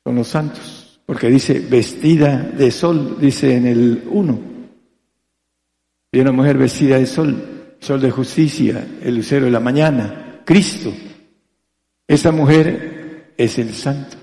Son 0.05 0.17
los 0.17 0.27
santos, 0.27 1.01
porque 1.07 1.29
dice 1.29 1.61
vestida 1.61 2.39
de 2.39 2.71
sol, 2.71 3.17
dice 3.21 3.57
en 3.57 3.67
el 3.67 4.03
1. 4.11 4.39
Y 6.11 6.21
una 6.21 6.33
mujer 6.33 6.59
vestida 6.59 6.99
de 6.99 7.07
sol, 7.07 7.77
sol 7.79 8.01
de 8.01 8.11
justicia, 8.11 8.87
el 9.01 9.15
lucero 9.15 9.47
de 9.47 9.53
la 9.53 9.61
mañana, 9.61 10.43
Cristo. 10.45 10.93
Esa 12.07 12.33
mujer 12.33 13.35
es 13.37 13.59
el 13.59 13.73
santo. 13.73 14.22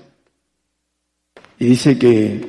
Y 1.60 1.66
dice 1.66 1.96
que, 1.96 2.40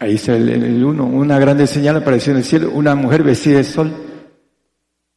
ahí 0.00 0.14
está 0.16 0.34
el, 0.34 0.84
uno, 0.84 1.04
una 1.04 1.38
grande 1.38 1.66
señal 1.66 1.96
apareció 1.96 2.32
en 2.32 2.38
el 2.38 2.44
cielo, 2.44 2.70
una 2.72 2.94
mujer 2.94 3.22
vestida 3.22 3.58
de 3.58 3.64
sol. 3.64 3.92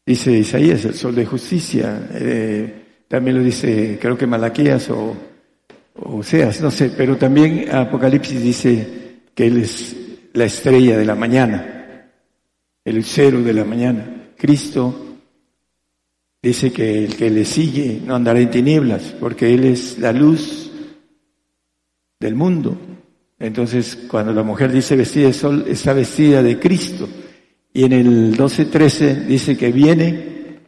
Dice 0.06 0.32
Isaías, 0.34 0.86
el 0.86 0.94
sol 0.94 1.16
de 1.16 1.26
justicia. 1.26 2.10
Eh, 2.14 3.06
también 3.08 3.38
lo 3.38 3.44
dice, 3.44 3.98
creo 4.00 4.18
que 4.18 4.28
Malaquías 4.28 4.90
o, 4.90 5.16
o 5.96 6.22
Seas, 6.22 6.62
no 6.62 6.70
sé, 6.70 6.92
pero 6.96 7.18
también 7.18 7.74
Apocalipsis 7.74 8.44
dice 8.44 8.88
que 9.34 9.48
Él 9.48 9.58
es 9.58 9.96
la 10.34 10.46
estrella 10.46 10.98
de 10.98 11.06
la 11.06 11.16
mañana, 11.16 12.10
el 12.86 13.04
cero 13.06 13.42
de 13.42 13.54
la 13.54 13.64
mañana. 13.64 14.34
Cristo 14.38 15.08
Dice 16.44 16.74
que 16.74 17.06
el 17.06 17.16
que 17.16 17.30
le 17.30 17.46
sigue 17.46 18.02
no 18.04 18.16
andará 18.16 18.40
en 18.40 18.50
tinieblas, 18.50 19.16
porque 19.20 19.54
Él 19.54 19.64
es 19.64 20.00
la 20.00 20.12
luz 20.12 20.71
del 22.22 22.36
mundo. 22.36 22.78
Entonces, 23.40 23.98
cuando 24.08 24.32
la 24.32 24.44
mujer 24.44 24.72
dice 24.72 24.96
vestida 24.96 25.28
de 25.28 25.34
sol, 25.34 25.66
está 25.68 25.92
vestida 25.92 26.44
de 26.44 26.60
Cristo. 26.60 27.10
Y 27.74 27.84
en 27.84 27.94
el 27.94 28.38
12.13 28.38 29.26
dice 29.26 29.58
que 29.58 29.72
viene 29.72 30.60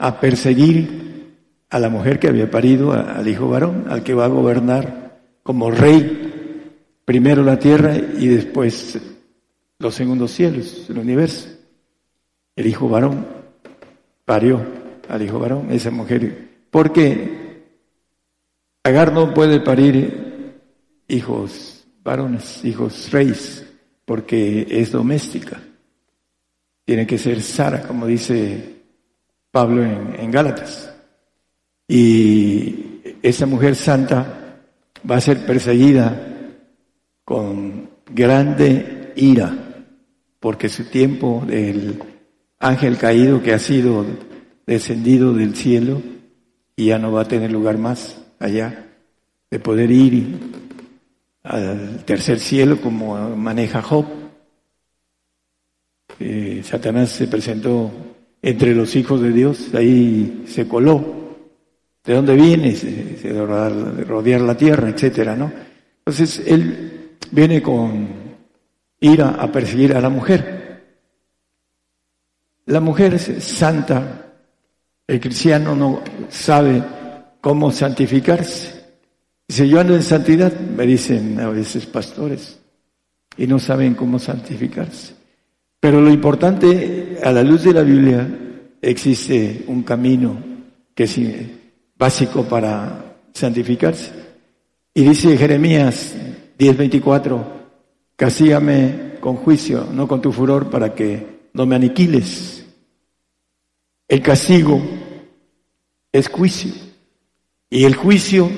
a 0.00 0.18
perseguir 0.18 1.34
a 1.70 1.78
la 1.78 1.88
mujer 1.88 2.18
que 2.18 2.28
había 2.28 2.50
parido, 2.50 2.92
al 2.92 3.26
hijo 3.28 3.48
varón, 3.48 3.84
al 3.88 4.02
que 4.02 4.14
va 4.14 4.24
a 4.24 4.28
gobernar 4.28 5.20
como 5.44 5.70
rey, 5.70 6.64
primero 7.04 7.44
la 7.44 7.58
tierra 7.58 7.96
y 7.96 8.26
después 8.26 8.98
los 9.78 9.94
segundos 9.94 10.32
cielos, 10.32 10.86
el 10.88 10.98
universo. 10.98 11.48
El 12.56 12.66
hijo 12.66 12.88
varón 12.88 13.24
parió 14.24 14.60
al 15.08 15.22
hijo 15.22 15.38
varón, 15.38 15.68
esa 15.70 15.92
mujer, 15.92 16.48
porque 16.70 17.46
Agar 18.86 19.12
no 19.12 19.34
puede 19.34 19.58
parir 19.58 20.25
hijos 21.08 21.86
varones, 22.02 22.64
hijos 22.64 23.10
reyes, 23.10 23.66
porque 24.04 24.66
es 24.70 24.92
doméstica. 24.92 25.60
Tiene 26.84 27.06
que 27.06 27.18
ser 27.18 27.42
Sara, 27.42 27.82
como 27.82 28.06
dice 28.06 28.76
Pablo 29.50 29.82
en, 29.82 30.30
Gálatas. 30.30 30.92
Y 31.88 33.00
esa 33.22 33.46
mujer 33.46 33.74
santa 33.74 34.60
va 35.08 35.16
a 35.16 35.20
ser 35.20 35.44
perseguida 35.44 36.34
con 37.24 37.90
grande 38.08 39.12
ira, 39.16 39.84
porque 40.38 40.68
su 40.68 40.84
tiempo 40.84 41.42
del 41.46 42.00
ángel 42.60 42.98
caído 42.98 43.42
que 43.42 43.52
ha 43.52 43.58
sido 43.58 44.06
descendido 44.64 45.32
del 45.32 45.56
cielo 45.56 46.02
y 46.76 46.86
ya 46.86 46.98
no 46.98 47.10
va 47.10 47.22
a 47.22 47.28
tener 47.28 47.50
lugar 47.50 47.78
más 47.78 48.22
allá 48.38 48.86
de 49.50 49.58
poder 49.58 49.90
ir 49.90 50.65
al 51.46 52.04
tercer 52.04 52.40
cielo 52.40 52.80
como 52.80 53.36
maneja 53.36 53.82
Job. 53.82 54.06
Eh, 56.18 56.62
Satanás 56.64 57.10
se 57.10 57.28
presentó 57.28 57.90
entre 58.42 58.74
los 58.74 58.94
hijos 58.96 59.20
de 59.20 59.32
Dios, 59.32 59.74
ahí 59.74 60.44
se 60.48 60.66
coló. 60.66 61.14
¿De 62.04 62.14
dónde 62.14 62.34
viene? 62.34 62.74
Se, 62.74 63.32
de 63.32 64.04
rodear 64.04 64.40
la 64.40 64.56
tierra, 64.56 64.88
etcétera, 64.88 65.34
¿no? 65.34 65.52
Entonces 65.98 66.42
él 66.46 67.16
viene 67.32 67.60
con 67.60 68.08
ira 69.00 69.30
a 69.30 69.50
perseguir 69.50 69.94
a 69.94 70.00
la 70.00 70.08
mujer. 70.08 70.84
La 72.66 72.80
mujer 72.80 73.14
es 73.14 73.44
santa, 73.44 74.26
el 75.06 75.20
cristiano 75.20 75.74
no 75.74 76.02
sabe 76.28 76.82
cómo 77.40 77.70
santificarse. 77.70 78.75
Dice, 79.48 79.68
yo 79.68 79.80
ando 79.80 79.94
en 79.94 80.02
santidad, 80.02 80.52
me 80.58 80.86
dicen 80.86 81.38
a 81.40 81.48
veces 81.48 81.86
pastores, 81.86 82.58
y 83.36 83.46
no 83.46 83.58
saben 83.58 83.94
cómo 83.94 84.18
santificarse. 84.18 85.14
Pero 85.78 86.00
lo 86.00 86.10
importante, 86.10 87.18
a 87.22 87.30
la 87.30 87.42
luz 87.42 87.62
de 87.62 87.72
la 87.72 87.82
Biblia, 87.82 88.28
existe 88.80 89.64
un 89.68 89.82
camino 89.82 90.36
que 90.94 91.04
es 91.04 91.20
básico 91.96 92.44
para 92.44 93.18
santificarse. 93.32 94.12
Y 94.94 95.04
dice 95.04 95.36
Jeremías 95.36 96.14
10:24, 96.58 97.44
casígame 98.16 99.18
con 99.20 99.36
juicio, 99.36 99.86
no 99.92 100.08
con 100.08 100.22
tu 100.22 100.32
furor, 100.32 100.70
para 100.70 100.94
que 100.94 101.48
no 101.52 101.66
me 101.66 101.76
aniquiles. 101.76 102.64
El 104.08 104.22
castigo 104.22 104.80
es 106.12 106.28
juicio 106.28 106.72
y 107.68 107.84
el 107.84 107.94
juicio 107.94 108.48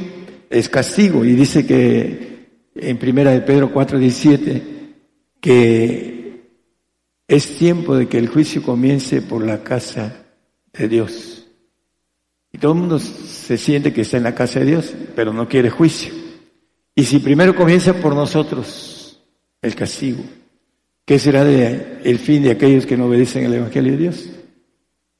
es 0.50 0.68
castigo. 0.68 1.24
Y 1.24 1.32
dice 1.32 1.66
que 1.66 2.48
en 2.74 2.98
primera 2.98 3.32
de 3.32 3.40
Pedro 3.40 3.72
4:17 3.72 4.62
que 5.40 6.42
es 7.28 7.58
tiempo 7.58 7.96
de 7.96 8.08
que 8.08 8.18
el 8.18 8.28
juicio 8.28 8.62
comience 8.62 9.22
por 9.22 9.44
la 9.44 9.62
casa 9.62 10.26
de 10.72 10.88
Dios. 10.88 11.46
Y 12.52 12.58
todo 12.58 12.72
el 12.72 12.78
mundo 12.78 12.98
se 12.98 13.56
siente 13.56 13.92
que 13.92 14.00
está 14.00 14.16
en 14.16 14.22
la 14.24 14.34
casa 14.34 14.61
de 14.61 14.66
Dios, 14.66 14.94
pero 15.14 15.32
no 15.32 15.48
quiere 15.48 15.70
juicio. 15.70 16.12
Y 16.94 17.04
si 17.04 17.18
primero 17.18 17.54
comienza 17.54 17.94
por 17.94 18.14
nosotros 18.14 19.22
el 19.62 19.74
castigo, 19.74 20.24
¿qué 21.04 21.18
será 21.18 21.42
el 21.42 22.18
fin 22.18 22.42
de 22.42 22.52
aquellos 22.52 22.87
que 22.87 22.96
no 22.96 23.06
obedecen 23.06 23.44
el 23.44 23.54
Evangelio 23.54 23.92
de 23.92 23.98
Dios? 23.98 24.28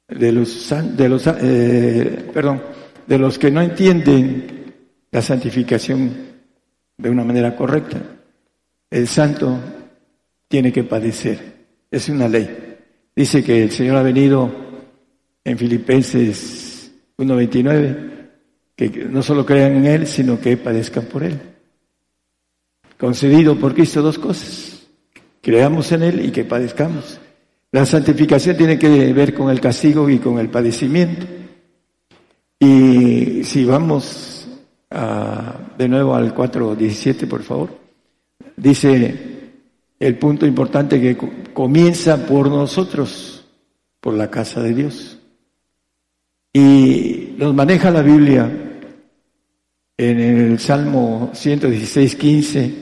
de 0.09 0.33
los, 0.33 0.75
de 0.97 1.09
los, 1.09 1.27
eh, 1.27 2.31
perdón, 2.33 2.63
de 3.07 3.19
los 3.19 3.39
que 3.39 3.51
no 3.51 3.61
entienden 3.61 4.58
la 5.11 5.23
santificación 5.23 6.15
de 6.97 7.11
una 7.11 7.25
manera 7.25 7.57
correcta. 7.57 8.01
El 8.91 9.07
santo 9.07 9.59
tiene 10.49 10.73
que 10.73 10.85
padecer. 10.85 11.39
Es 11.91 12.09
una 12.09 12.29
ley. 12.29 12.77
Dice 13.15 13.43
que 13.43 13.63
el 13.63 13.71
Señor 13.71 13.97
ha 13.97 14.03
venido 14.03 14.51
en 15.45 15.59
Filipenses 15.59 16.93
1.29, 17.17 18.31
que 18.77 18.89
no 19.11 19.23
solo 19.23 19.45
crean 19.45 19.77
en 19.77 19.87
Él, 19.87 20.07
sino 20.07 20.41
que 20.41 20.57
padezcan 20.57 21.07
por 21.07 21.23
Él. 21.23 21.39
Concedido 22.99 23.57
por 23.59 23.75
Cristo 23.75 24.03
dos 24.03 24.19
cosas. 24.19 24.87
Creamos 25.41 25.91
en 25.93 26.03
Él 26.03 26.25
y 26.25 26.31
que 26.31 26.45
padezcamos. 26.45 27.21
La 27.71 27.85
santificación 27.85 28.57
tiene 28.57 28.79
que 28.79 29.13
ver 29.13 29.35
con 29.35 29.51
el 29.51 29.61
castigo 29.61 30.09
y 30.09 30.19
con 30.19 30.39
el 30.39 30.49
padecimiento. 30.49 31.27
Y 32.59 33.45
si 33.45 33.65
vamos 33.65 34.38
de 34.91 35.89
nuevo 35.89 36.15
al 36.15 36.35
4.17, 36.35 37.29
por 37.29 37.43
favor, 37.43 37.71
dice 38.57 39.53
el 39.99 40.19
punto 40.19 40.47
importante 40.47 41.01
que 41.01 41.17
comienza 41.53 42.27
por 42.27 42.49
nosotros, 42.49 43.45
por 44.01 44.15
la 44.15 44.31
casa 44.31 44.63
de 44.63 44.75
Dios. 44.75 45.19
Y 46.53 47.35
nos 47.37 47.55
maneja 47.55 47.91
la 47.91 48.03
Biblia 48.03 48.51
en 49.97 50.21
el 50.21 50.59
Salmo 50.59 51.31
116, 51.35 52.17
15, 52.17 52.75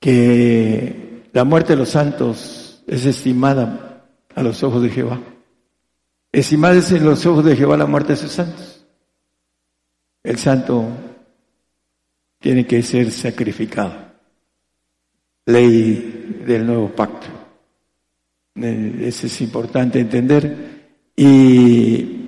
que 0.00 1.22
la 1.32 1.44
muerte 1.44 1.74
de 1.74 1.78
los 1.78 1.90
santos 1.90 2.82
es 2.86 3.04
estimada 3.04 4.06
a 4.34 4.42
los 4.42 4.62
ojos 4.62 4.82
de 4.82 4.90
Jehová. 4.90 5.20
Estimad 6.32 6.76
en 6.76 7.04
los 7.04 7.24
ojos 7.26 7.44
de 7.44 7.56
Jehová 7.56 7.76
la 7.76 7.86
muerte 7.86 8.14
de 8.14 8.16
sus 8.16 8.32
santos. 8.32 8.73
El 10.24 10.38
santo 10.38 10.88
tiene 12.40 12.66
que 12.66 12.82
ser 12.82 13.12
sacrificado. 13.12 13.94
Ley 15.46 16.42
del 16.46 16.66
nuevo 16.66 16.88
pacto. 16.88 17.26
Eh, 18.54 19.02
eso 19.02 19.26
es 19.26 19.40
importante 19.42 20.00
entender. 20.00 21.12
Y 21.14 22.24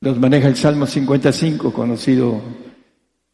nos 0.00 0.18
maneja 0.18 0.48
el 0.48 0.56
Salmo 0.56 0.86
55, 0.86 1.72
conocido, 1.74 2.40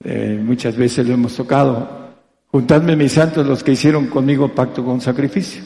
eh, 0.05 0.41
muchas 0.43 0.77
veces 0.77 1.07
lo 1.07 1.15
hemos 1.15 1.37
tocado, 1.37 2.15
juntadme 2.49 2.97
mis 2.97 3.13
santos 3.13 3.47
los 3.47 3.63
que 3.63 3.73
hicieron 3.73 4.09
conmigo 4.09 4.53
pacto 4.53 4.85
con 4.85 5.01
sacrificio. 5.01 5.63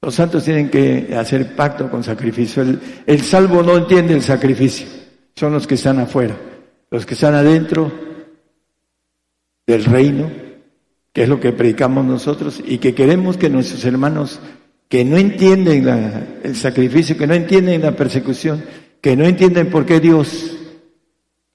Los 0.00 0.14
santos 0.14 0.44
tienen 0.44 0.70
que 0.70 1.14
hacer 1.16 1.54
pacto 1.56 1.90
con 1.90 2.04
sacrificio. 2.04 2.62
El, 2.62 2.80
el 3.04 3.20
salvo 3.22 3.62
no 3.62 3.76
entiende 3.76 4.14
el 4.14 4.22
sacrificio, 4.22 4.86
son 5.34 5.52
los 5.52 5.66
que 5.66 5.74
están 5.74 5.98
afuera. 5.98 6.36
Los 6.92 7.06
que 7.06 7.14
están 7.14 7.34
adentro 7.34 7.90
del 9.66 9.82
reino, 9.86 10.30
que 11.14 11.22
es 11.22 11.28
lo 11.28 11.40
que 11.40 11.52
predicamos 11.52 12.04
nosotros 12.04 12.62
y 12.62 12.76
que 12.76 12.94
queremos 12.94 13.38
que 13.38 13.48
nuestros 13.48 13.82
hermanos 13.86 14.40
que 14.90 15.02
no 15.02 15.16
entienden 15.16 15.88
el 16.42 16.54
sacrificio, 16.54 17.16
que 17.16 17.26
no 17.26 17.32
entienden 17.32 17.80
la 17.80 17.96
persecución, 17.96 18.62
que 19.00 19.16
no 19.16 19.24
entienden 19.24 19.70
por 19.70 19.86
qué 19.86 20.00
Dios 20.00 20.54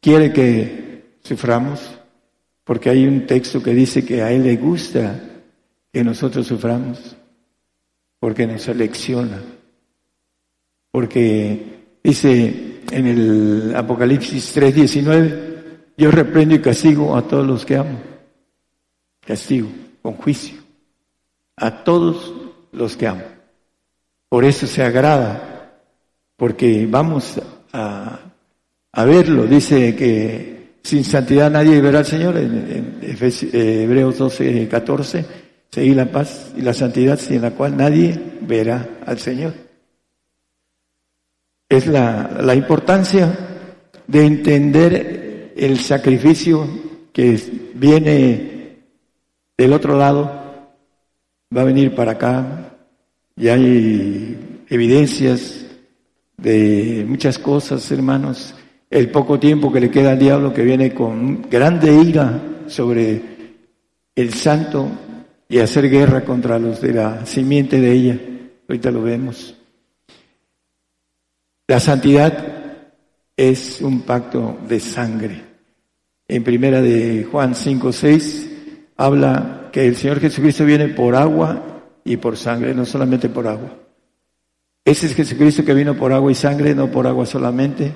quiere 0.02 0.34
que 0.34 1.19
suframos, 1.21 2.00
porque 2.63 2.89
hay 2.89 3.06
un 3.06 3.28
texto 3.28 3.62
que 3.62 3.76
dice 3.76 4.04
que 4.04 4.23
a 4.23 4.32
Él 4.32 4.43
le 4.43 4.56
gusta 4.56 5.21
que 5.93 6.04
nosotros 6.04 6.47
suframos, 6.47 7.15
porque 8.19 8.47
nos 8.47 8.63
selecciona, 8.63 9.39
porque 10.89 12.00
dice 12.04 12.77
en 12.91 13.08
el 13.08 13.73
Apocalipsis 13.76 14.54
3:19, 14.54 15.91
yo 15.97 16.12
reprendo 16.12 16.56
y 16.56 16.60
castigo 16.60 17.15
a 17.15 17.21
todos 17.21 17.45
los 17.45 17.65
que 17.65 17.76
amo, 17.76 18.00
castigo 19.26 19.69
con 20.02 20.13
juicio, 20.13 20.58
a 21.56 21.84
todos 21.84 22.34
los 22.71 22.95
que 22.95 23.08
amo. 23.08 23.23
Por 24.30 24.45
eso 24.45 24.67
se 24.67 24.84
agrada, 24.84 25.82
porque 26.36 26.88
vamos 26.89 27.39
a, 27.73 28.19
verlo. 29.06 29.45
Dice 29.45 29.95
que 29.95 30.78
sin 30.84 31.04
santidad 31.04 31.52
nadie 31.52 31.82
verá 31.82 32.00
al 32.00 32.06
Señor 32.06 32.38
en, 32.38 33.00
eh, 33.02 33.84
Hebreos 33.84 34.17
12, 34.17 34.67
14. 34.67 35.26
Seguir 35.69 35.95
la 35.97 36.06
paz 36.06 36.54
y 36.58 36.62
la 36.62 36.73
santidad 36.73 37.19
sin 37.19 37.41
la 37.41 37.52
cual 37.52 37.78
nadie 37.78 38.19
verá 38.41 39.00
al 39.06 39.19
Señor. 39.19 39.66
Es 41.69 41.88
la, 41.88 42.39
la 42.41 42.56
importancia 42.56 43.38
de 44.08 44.25
entender 44.25 45.53
el 45.56 45.80
sacrificio 45.80 46.67
que 47.12 47.39
viene 47.73 48.77
del 49.58 49.73
otro 49.73 49.97
lado, 49.97 50.32
va 51.56 51.62
a 51.62 51.65
venir 51.65 51.95
para 51.95 52.12
acá, 52.13 52.75
y 53.36 53.47
hay 53.47 54.63
evidencias 54.69 55.65
de 56.38 57.06
muchas 57.08 57.39
cosas, 57.39 57.91
hermanos. 57.91 58.53
El 58.89 59.10
poco 59.12 59.39
tiempo 59.39 59.71
que 59.71 59.80
le 59.80 59.91
queda 59.91 60.12
al 60.12 60.19
diablo 60.19 60.53
que 60.53 60.63
viene 60.63 60.93
con 60.93 61.41
grande 61.49 61.93
ira 61.93 62.41
sobre 62.67 63.21
el 64.15 64.34
santo 64.34 64.88
y 65.49 65.60
hacer 65.60 65.89
guerra 65.89 66.23
contra 66.23 66.58
los 66.60 66.82
de 66.82 66.93
la 66.93 67.25
simiente 67.25 67.82
de 67.82 67.91
ella. 67.91 68.19
Ahorita 68.67 68.91
lo 68.91 69.01
vemos. 69.01 69.57
La 71.67 71.82
santidad 71.82 72.45
es 73.36 73.82
un 73.82 74.01
pacto 74.01 74.58
de 74.67 74.80
sangre. 74.80 75.43
En 76.25 76.43
primera 76.43 76.82
de 76.82 77.27
Juan 77.30 77.56
5, 77.56 77.91
6 77.91 78.49
habla 78.95 79.69
que 79.71 79.86
el 79.86 79.97
Señor 79.97 80.21
Jesucristo 80.21 80.63
viene 80.63 80.88
por 80.88 81.15
agua 81.15 81.84
y 82.06 82.15
por 82.15 82.38
sangre, 82.38 82.73
no 82.73 82.86
solamente 82.86 83.27
por 83.27 83.47
agua. 83.47 83.77
Ese 84.86 85.08
es 85.08 85.15
Jesucristo 85.15 85.65
que 85.65 85.73
vino 85.73 85.97
por 85.97 86.13
agua 86.13 86.32
y 86.32 86.36
sangre, 86.36 86.73
no 86.73 86.89
por 86.89 87.06
agua 87.06 87.25
solamente, 87.25 87.91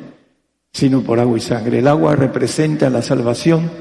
sino 0.73 1.01
por 1.01 1.21
agua 1.21 1.37
y 1.37 1.41
sangre. 1.41 1.79
El 1.79 1.87
agua 1.87 2.17
representa 2.17 2.89
la 2.89 3.01
salvación 3.01 3.71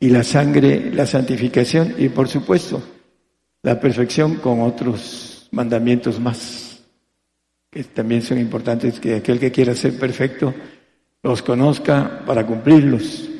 y 0.00 0.08
la 0.08 0.24
sangre 0.24 0.90
la 0.92 1.06
santificación 1.06 1.94
y 1.98 2.08
por 2.08 2.26
supuesto 2.26 2.82
la 3.62 3.78
perfección 3.78 4.34
con 4.36 4.62
otros 4.62 5.48
mandamientos 5.52 6.18
más, 6.18 6.61
que 7.72 7.84
también 7.84 8.20
son 8.20 8.38
importantes, 8.38 9.00
que 9.00 9.14
aquel 9.14 9.40
que 9.40 9.50
quiera 9.50 9.74
ser 9.74 9.98
perfecto 9.98 10.52
los 11.22 11.40
conozca 11.40 12.22
para 12.26 12.46
cumplirlos. 12.46 13.30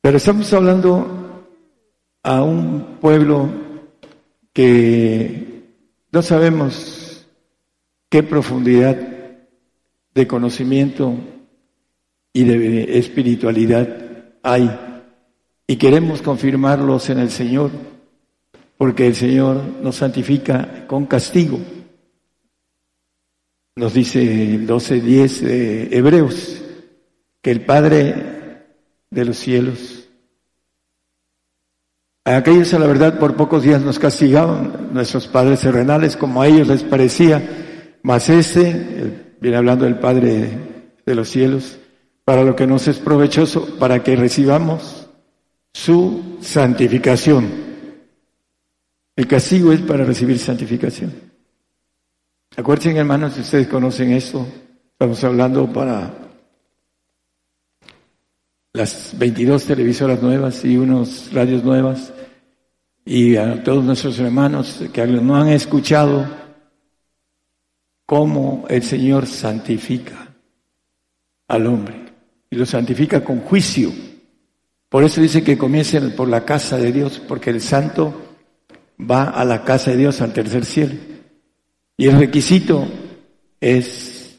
Pero 0.00 0.16
estamos 0.16 0.52
hablando 0.52 1.46
a 2.24 2.42
un 2.42 2.98
pueblo 3.00 3.48
que 4.52 5.62
no 6.10 6.20
sabemos 6.20 7.24
qué 8.10 8.24
profundidad 8.24 8.96
de 10.12 10.26
conocimiento 10.26 11.14
y 12.32 12.42
de 12.42 12.98
espiritualidad 12.98 14.32
hay 14.42 14.68
y 15.68 15.76
queremos 15.76 16.22
confirmarlos 16.22 17.08
en 17.08 17.20
el 17.20 17.30
Señor 17.30 17.70
porque 18.76 19.06
el 19.06 19.14
Señor 19.14 19.62
nos 19.80 19.96
santifica 19.96 20.88
con 20.88 21.06
castigo. 21.06 21.60
Nos 23.76 23.94
dice 23.94 24.22
el 24.54 24.66
12.10 24.66 25.40
de 25.40 25.96
Hebreos 25.96 26.62
que 27.42 27.50
el 27.50 27.64
Padre 27.64 28.64
de 29.10 29.24
los 29.24 29.36
cielos 29.38 30.04
a 32.26 32.38
aquellos 32.38 32.72
a 32.72 32.78
la 32.78 32.86
verdad 32.86 33.18
por 33.18 33.36
pocos 33.36 33.64
días 33.64 33.82
nos 33.82 33.98
castigaban 33.98 34.94
nuestros 34.94 35.28
padres 35.28 35.60
terrenales 35.60 36.16
como 36.16 36.40
a 36.40 36.46
ellos 36.46 36.68
les 36.68 36.82
parecía, 36.82 37.98
mas 38.02 38.30
este, 38.30 39.34
viene 39.42 39.58
hablando 39.58 39.84
del 39.84 39.98
Padre 39.98 40.48
de 41.04 41.14
los 41.14 41.28
cielos, 41.28 41.76
para 42.24 42.42
lo 42.42 42.56
que 42.56 42.66
nos 42.66 42.88
es 42.88 42.96
provechoso, 42.96 43.78
para 43.78 44.02
que 44.02 44.16
recibamos 44.16 45.10
su 45.74 46.38
santificación. 46.40 47.46
El 49.16 49.26
castigo 49.26 49.70
es 49.70 49.80
para 49.80 50.04
recibir 50.04 50.38
santificación. 50.38 51.12
Acuérdense, 52.56 52.96
hermanos, 52.96 53.34
si 53.34 53.40
ustedes 53.40 53.66
conocen 53.66 54.12
esto, 54.12 54.46
estamos 54.92 55.24
hablando 55.24 55.72
para 55.72 56.14
las 58.72 59.12
22 59.18 59.64
televisoras 59.64 60.22
nuevas 60.22 60.64
y 60.64 60.76
unos 60.76 61.32
radios 61.32 61.64
nuevas 61.64 62.12
y 63.04 63.34
a 63.34 63.60
todos 63.64 63.84
nuestros 63.84 64.20
hermanos 64.20 64.84
que 64.92 65.04
no 65.04 65.34
han 65.34 65.48
escuchado 65.48 66.28
cómo 68.06 68.64
el 68.68 68.84
Señor 68.84 69.26
santifica 69.26 70.32
al 71.48 71.66
hombre 71.66 72.04
y 72.50 72.56
lo 72.56 72.66
santifica 72.66 73.24
con 73.24 73.40
juicio. 73.40 73.90
Por 74.88 75.02
eso 75.02 75.20
dice 75.20 75.42
que 75.42 75.58
comiencen 75.58 76.14
por 76.14 76.28
la 76.28 76.44
casa 76.44 76.76
de 76.76 76.92
Dios, 76.92 77.20
porque 77.26 77.50
el 77.50 77.60
santo 77.60 78.36
va 79.00 79.24
a 79.24 79.44
la 79.44 79.64
casa 79.64 79.90
de 79.90 79.96
Dios 79.96 80.20
al 80.20 80.32
tercer 80.32 80.64
cielo. 80.64 81.13
Y 81.96 82.08
el 82.08 82.18
requisito 82.18 82.86
es 83.60 84.38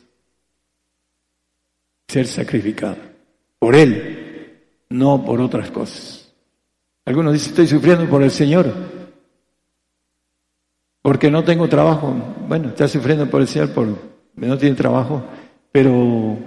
ser 2.07 2.27
sacrificado 2.27 2.97
por 3.59 3.75
Él 3.75 4.15
no 4.89 5.23
por 5.23 5.41
otras 5.41 5.71
cosas. 5.71 6.31
Algunos 7.05 7.33
dicen, 7.33 7.49
estoy 7.49 7.67
sufriendo 7.67 8.09
por 8.09 8.23
el 8.23 8.31
Señor, 8.31 8.71
porque 11.01 11.29
no 11.29 11.43
tengo 11.43 11.67
trabajo. 11.67 12.13
Bueno, 12.47 12.69
está 12.69 12.87
sufriendo 12.87 13.29
por 13.29 13.41
el 13.41 13.47
Señor, 13.47 13.73
por 13.73 13.87
no 14.35 14.57
tiene 14.57 14.75
trabajo, 14.75 15.23
pero 15.71 16.37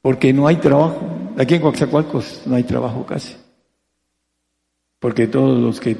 porque 0.00 0.32
no 0.32 0.46
hay 0.46 0.56
trabajo. 0.56 1.00
Aquí 1.36 1.54
en 1.54 1.62
Coaxacualcos 1.62 2.42
no 2.46 2.56
hay 2.56 2.64
trabajo 2.64 3.04
casi, 3.06 3.36
porque 4.98 5.26
todos 5.26 5.58
los 5.58 5.80
que 5.80 5.96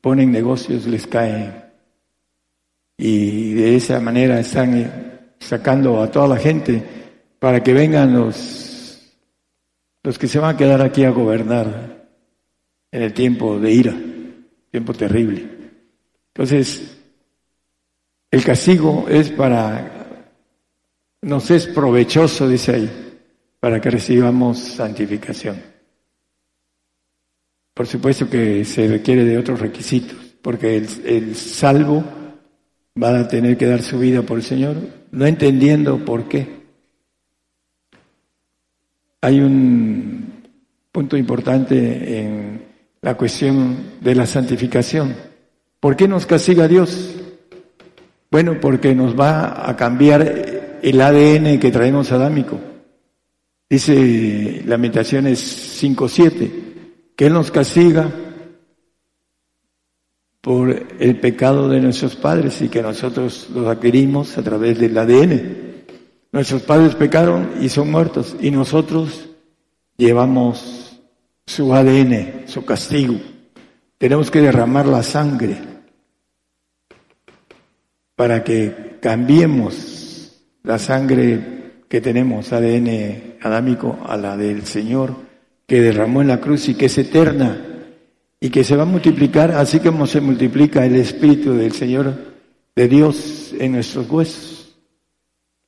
ponen 0.00 0.30
negocios 0.30 0.86
les 0.86 1.06
caen 1.06 1.69
y 3.02 3.54
de 3.54 3.76
esa 3.76 3.98
manera 3.98 4.38
están 4.38 5.32
sacando 5.38 6.02
a 6.02 6.10
toda 6.10 6.28
la 6.28 6.36
gente 6.36 6.82
para 7.38 7.62
que 7.62 7.72
vengan 7.72 8.12
los 8.12 9.16
los 10.02 10.18
que 10.18 10.28
se 10.28 10.38
van 10.38 10.54
a 10.54 10.58
quedar 10.58 10.82
aquí 10.82 11.04
a 11.04 11.10
gobernar 11.10 12.08
en 12.92 13.02
el 13.02 13.14
tiempo 13.14 13.58
de 13.58 13.72
ira, 13.72 13.96
tiempo 14.70 14.92
terrible. 14.92 15.46
Entonces, 16.28 16.98
el 18.30 18.44
castigo 18.44 19.06
es 19.08 19.30
para, 19.30 20.24
nos 21.22 21.50
es 21.50 21.66
provechoso, 21.68 22.48
dice 22.48 22.74
ahí, 22.74 23.20
para 23.60 23.80
que 23.80 23.90
recibamos 23.90 24.58
santificación. 24.58 25.62
Por 27.74 27.86
supuesto 27.86 28.28
que 28.28 28.64
se 28.64 28.88
requiere 28.88 29.24
de 29.24 29.38
otros 29.38 29.60
requisitos, 29.60 30.18
porque 30.42 30.76
el 30.76 31.36
salvo 31.36 32.19
va 33.02 33.18
a 33.18 33.28
tener 33.28 33.56
que 33.56 33.66
dar 33.66 33.82
su 33.82 33.98
vida 33.98 34.22
por 34.22 34.38
el 34.38 34.44
Señor, 34.44 34.76
no 35.10 35.26
entendiendo 35.26 36.04
por 36.04 36.28
qué. 36.28 36.60
Hay 39.22 39.40
un 39.40 40.32
punto 40.92 41.16
importante 41.16 42.20
en 42.20 42.62
la 43.02 43.16
cuestión 43.16 43.76
de 44.00 44.14
la 44.14 44.26
santificación. 44.26 45.14
¿Por 45.78 45.96
qué 45.96 46.08
nos 46.08 46.26
castiga 46.26 46.68
Dios? 46.68 47.16
Bueno, 48.30 48.58
porque 48.60 48.94
nos 48.94 49.18
va 49.18 49.68
a 49.68 49.76
cambiar 49.76 50.78
el 50.82 51.00
ADN 51.00 51.58
que 51.58 51.70
traemos 51.70 52.12
adámico. 52.12 52.60
Dice 53.68 54.62
Lamentaciones 54.66 55.82
5.7, 55.82 56.50
que 57.16 57.26
Él 57.26 57.32
nos 57.32 57.50
castiga 57.50 58.10
por 60.40 60.86
el 60.98 61.20
pecado 61.20 61.68
de 61.68 61.80
nuestros 61.80 62.16
padres 62.16 62.60
y 62.62 62.68
que 62.68 62.82
nosotros 62.82 63.48
los 63.54 63.66
adquirimos 63.66 64.38
a 64.38 64.42
través 64.42 64.78
del 64.78 64.96
ADN. 64.96 65.84
Nuestros 66.32 66.62
padres 66.62 66.94
pecaron 66.94 67.54
y 67.60 67.68
son 67.68 67.90
muertos 67.90 68.36
y 68.40 68.50
nosotros 68.50 69.28
llevamos 69.96 71.00
su 71.46 71.74
ADN, 71.74 72.44
su 72.46 72.64
castigo. 72.64 73.16
Tenemos 73.98 74.30
que 74.30 74.40
derramar 74.40 74.86
la 74.86 75.02
sangre 75.02 75.58
para 78.16 78.42
que 78.42 78.98
cambiemos 79.00 80.42
la 80.62 80.78
sangre 80.78 81.82
que 81.88 82.00
tenemos, 82.00 82.52
ADN 82.52 83.38
adámico, 83.42 83.98
a 84.06 84.16
la 84.16 84.36
del 84.36 84.64
Señor 84.64 85.14
que 85.66 85.80
derramó 85.80 86.20
en 86.20 86.28
la 86.28 86.40
cruz 86.40 86.68
y 86.68 86.74
que 86.74 86.86
es 86.86 86.98
eterna 86.98 87.69
y 88.40 88.48
que 88.48 88.64
se 88.64 88.74
va 88.74 88.84
a 88.84 88.86
multiplicar 88.86 89.50
así 89.52 89.80
como 89.80 90.06
se 90.06 90.20
multiplica 90.20 90.84
el 90.86 90.96
Espíritu 90.96 91.52
del 91.52 91.72
Señor, 91.72 92.14
de 92.74 92.88
Dios 92.88 93.54
en 93.58 93.72
nuestros 93.72 94.10
huesos. 94.10 94.78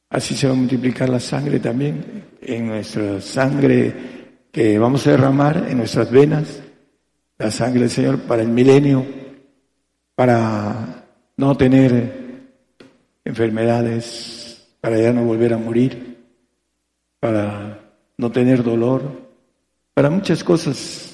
Así 0.08 0.34
se 0.34 0.46
va 0.46 0.54
a 0.54 0.56
multiplicar 0.56 1.08
la 1.10 1.20
sangre 1.20 1.60
también 1.60 2.24
en 2.40 2.66
nuestra 2.66 3.20
sangre 3.20 3.94
que 4.50 4.78
vamos 4.78 5.06
a 5.06 5.10
derramar 5.10 5.66
en 5.68 5.78
nuestras 5.78 6.10
venas, 6.10 6.62
la 7.38 7.50
sangre 7.50 7.80
del 7.80 7.90
Señor 7.90 8.20
para 8.20 8.42
el 8.42 8.48
milenio, 8.48 9.04
para 10.14 11.06
no 11.36 11.56
tener 11.56 12.22
enfermedades, 13.24 14.66
para 14.80 14.98
ya 14.98 15.12
no 15.12 15.24
volver 15.24 15.54
a 15.54 15.58
morir, 15.58 16.18
para 17.20 17.80
no 18.16 18.32
tener 18.32 18.62
dolor, 18.62 19.30
para 19.94 20.10
muchas 20.10 20.42
cosas 20.44 21.11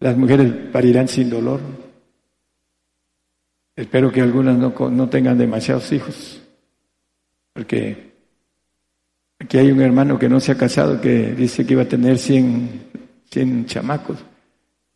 las 0.00 0.16
mujeres 0.16 0.52
parirán 0.72 1.08
sin 1.08 1.30
dolor. 1.30 1.60
Espero 3.74 4.10
que 4.10 4.20
algunas 4.20 4.58
no, 4.58 5.08
tengan 5.08 5.38
demasiados 5.38 5.92
hijos, 5.92 6.42
porque 7.52 8.12
aquí 9.38 9.56
hay 9.56 9.70
un 9.70 9.80
hermano 9.80 10.18
que 10.18 10.28
no 10.28 10.40
se 10.40 10.52
ha 10.52 10.56
casado 10.56 11.00
que 11.00 11.32
dice 11.32 11.64
que 11.64 11.74
iba 11.74 11.82
a 11.82 11.88
tener 11.88 12.18
100, 12.18 12.86
100 13.30 13.66
chamacos. 13.66 14.18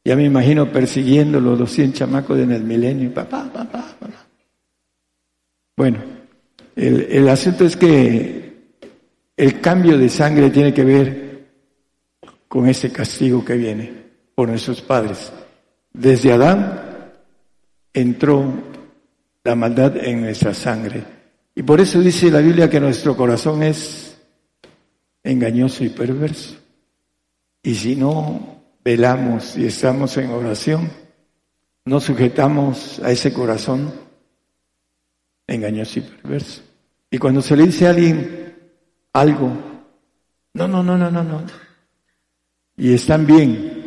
Ya 0.04 0.16
me 0.16 0.24
imagino 0.24 0.72
persiguiendo 0.72 1.40
los 1.40 1.70
100 1.70 1.92
chamacos 1.92 2.40
en 2.40 2.50
el 2.50 2.64
milenio. 2.64 3.14
Papá, 3.14 3.48
papá, 3.52 3.94
papá. 4.00 4.26
Bueno, 5.76 5.98
el, 6.74 7.02
el 7.02 7.28
asunto 7.28 7.64
es 7.64 7.76
que 7.76 8.52
el 9.36 9.60
cambio 9.60 9.96
de 9.96 10.08
sangre 10.08 10.50
tiene 10.50 10.74
que 10.74 10.84
ver 10.84 11.46
con 12.48 12.68
ese 12.68 12.90
castigo 12.90 13.44
que 13.44 13.56
viene 13.56 14.01
por 14.34 14.48
nuestros 14.48 14.80
padres. 14.80 15.32
Desde 15.92 16.32
Adán 16.32 17.12
entró 17.92 18.44
la 19.44 19.54
maldad 19.54 19.96
en 19.96 20.22
nuestra 20.22 20.54
sangre. 20.54 21.04
Y 21.54 21.62
por 21.62 21.80
eso 21.80 22.00
dice 22.00 22.30
la 22.30 22.40
Biblia 22.40 22.70
que 22.70 22.80
nuestro 22.80 23.16
corazón 23.16 23.62
es 23.62 24.16
engañoso 25.22 25.84
y 25.84 25.90
perverso. 25.90 26.56
Y 27.62 27.74
si 27.74 27.96
no 27.96 28.62
velamos 28.84 29.56
y 29.56 29.66
estamos 29.66 30.16
en 30.16 30.30
oración, 30.30 30.90
no 31.84 32.00
sujetamos 32.00 33.00
a 33.00 33.10
ese 33.10 33.32
corazón 33.32 33.92
engañoso 35.46 35.98
y 35.98 36.02
perverso. 36.02 36.62
Y 37.10 37.18
cuando 37.18 37.42
se 37.42 37.56
le 37.56 37.64
dice 37.64 37.86
a 37.86 37.90
alguien 37.90 38.54
algo, 39.12 39.52
no, 40.54 40.68
no, 40.68 40.82
no, 40.82 40.96
no, 40.96 41.10
no, 41.10 41.22
no. 41.22 41.42
Y 42.76 42.94
están 42.94 43.26
bien, 43.26 43.81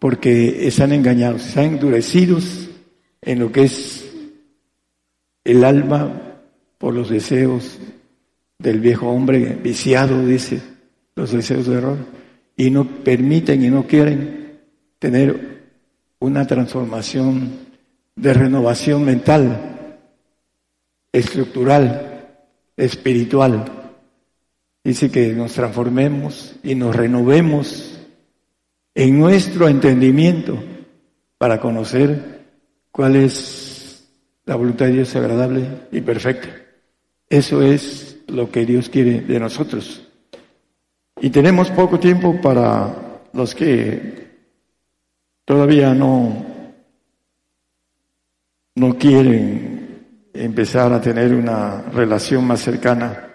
porque 0.00 0.66
están 0.66 0.92
engañados, 0.92 1.46
están 1.46 1.66
endurecidos 1.66 2.68
en 3.20 3.38
lo 3.38 3.52
que 3.52 3.64
es 3.64 4.10
el 5.44 5.62
alma 5.62 6.38
por 6.78 6.94
los 6.94 7.10
deseos 7.10 7.78
del 8.58 8.80
viejo 8.80 9.08
hombre 9.08 9.58
viciado, 9.62 10.26
dice, 10.26 10.60
los 11.14 11.32
deseos 11.32 11.66
de 11.66 11.76
error, 11.76 11.98
y 12.56 12.70
no 12.70 12.86
permiten 13.04 13.62
y 13.62 13.68
no 13.68 13.86
quieren 13.86 14.58
tener 14.98 15.60
una 16.18 16.46
transformación 16.46 17.50
de 18.16 18.34
renovación 18.34 19.04
mental, 19.04 19.98
estructural, 21.12 22.38
espiritual. 22.74 23.64
Dice 24.82 25.10
que 25.10 25.34
nos 25.34 25.52
transformemos 25.52 26.56
y 26.62 26.74
nos 26.74 26.96
renovemos 26.96 27.99
en 28.94 29.18
nuestro 29.18 29.68
entendimiento 29.68 30.58
para 31.38 31.60
conocer 31.60 32.40
cuál 32.90 33.16
es 33.16 34.08
la 34.44 34.56
voluntad 34.56 34.86
de 34.86 34.92
Dios 34.92 35.14
agradable 35.16 35.66
y 35.92 36.00
perfecta. 36.00 36.48
Eso 37.28 37.62
es 37.62 38.18
lo 38.26 38.50
que 38.50 38.66
Dios 38.66 38.88
quiere 38.88 39.20
de 39.20 39.38
nosotros. 39.38 40.06
Y 41.20 41.30
tenemos 41.30 41.70
poco 41.70 42.00
tiempo 42.00 42.40
para 42.40 43.20
los 43.32 43.54
que 43.54 44.28
todavía 45.44 45.94
no, 45.94 46.46
no 48.74 48.98
quieren 48.98 50.30
empezar 50.32 50.92
a 50.92 51.00
tener 51.00 51.34
una 51.34 51.82
relación 51.82 52.46
más 52.46 52.60
cercana. 52.60 53.34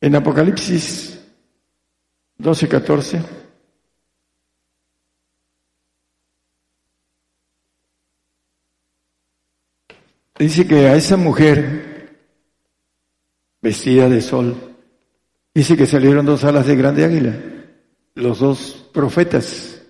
En 0.00 0.14
Apocalipsis 0.14 1.20
12, 2.38 2.68
14. 2.68 3.45
Dice 10.38 10.66
que 10.66 10.86
a 10.86 10.94
esa 10.94 11.16
mujer 11.16 12.18
vestida 13.62 14.08
de 14.08 14.20
sol, 14.20 14.54
dice 15.54 15.76
que 15.76 15.86
salieron 15.86 16.26
dos 16.26 16.44
alas 16.44 16.66
de 16.66 16.76
grande 16.76 17.04
águila, 17.04 17.34
los 18.14 18.40
dos 18.40 18.88
profetas, 18.92 19.80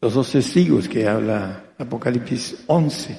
los 0.00 0.14
dos 0.14 0.30
testigos 0.30 0.88
que 0.88 1.08
habla 1.08 1.72
Apocalipsis 1.78 2.64
11. 2.66 3.18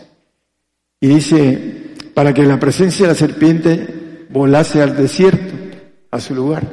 Y 1.02 1.08
dice, 1.08 1.96
para 2.14 2.34
que 2.34 2.44
la 2.44 2.60
presencia 2.60 3.08
de 3.08 3.14
la 3.14 3.18
serpiente 3.18 4.28
volase 4.30 4.82
al 4.82 4.96
desierto, 4.96 5.56
a 6.12 6.20
su 6.20 6.34
lugar. 6.36 6.64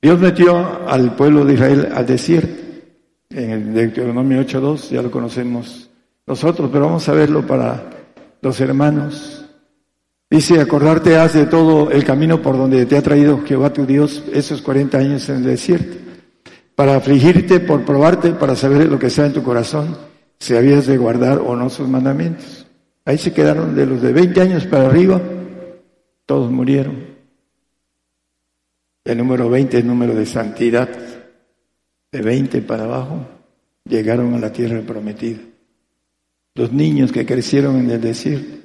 Dios 0.00 0.18
metió 0.18 0.88
al 0.88 1.14
pueblo 1.14 1.44
de 1.44 1.54
Israel 1.54 1.88
al 1.94 2.06
desierto. 2.06 2.62
En 3.30 3.50
el 3.50 3.74
Deuteronomio 3.74 4.40
8.2, 4.40 4.90
ya 4.90 5.02
lo 5.02 5.10
conocemos 5.10 5.85
nosotros, 6.26 6.68
pero 6.72 6.86
vamos 6.86 7.08
a 7.08 7.12
verlo 7.12 7.46
para 7.46 7.90
los 8.42 8.60
hermanos. 8.60 9.44
Dice, 10.28 10.60
acordarte 10.60 11.16
has 11.16 11.34
de 11.34 11.46
todo 11.46 11.90
el 11.92 12.04
camino 12.04 12.42
por 12.42 12.56
donde 12.56 12.84
te 12.84 12.96
ha 12.96 13.02
traído 13.02 13.42
Jehová 13.44 13.72
tu 13.72 13.86
Dios 13.86 14.24
esos 14.32 14.60
40 14.60 14.98
años 14.98 15.28
en 15.28 15.36
el 15.36 15.44
desierto, 15.44 15.96
para 16.74 16.96
afligirte, 16.96 17.60
por 17.60 17.84
probarte, 17.84 18.32
para 18.32 18.56
saber 18.56 18.88
lo 18.88 18.98
que 18.98 19.08
sea 19.08 19.26
en 19.26 19.34
tu 19.34 19.42
corazón, 19.44 19.96
si 20.38 20.56
habías 20.56 20.86
de 20.86 20.98
guardar 20.98 21.38
o 21.38 21.54
no 21.54 21.70
sus 21.70 21.88
mandamientos. 21.88 22.66
Ahí 23.04 23.18
se 23.18 23.32
quedaron 23.32 23.76
de 23.76 23.86
los 23.86 24.02
de 24.02 24.12
20 24.12 24.40
años 24.40 24.66
para 24.66 24.86
arriba, 24.86 25.20
todos 26.26 26.50
murieron. 26.50 27.06
El 29.04 29.18
número 29.18 29.48
20 29.48 29.78
es 29.78 29.84
número 29.84 30.12
de 30.12 30.26
santidad. 30.26 30.88
De 32.10 32.22
20 32.22 32.62
para 32.62 32.84
abajo 32.84 33.24
llegaron 33.84 34.34
a 34.34 34.38
la 34.38 34.52
tierra 34.52 34.80
prometida 34.80 35.38
los 36.56 36.72
niños 36.72 37.12
que 37.12 37.26
crecieron 37.26 37.76
en 37.76 37.90
el 37.90 38.00
desierto, 38.00 38.56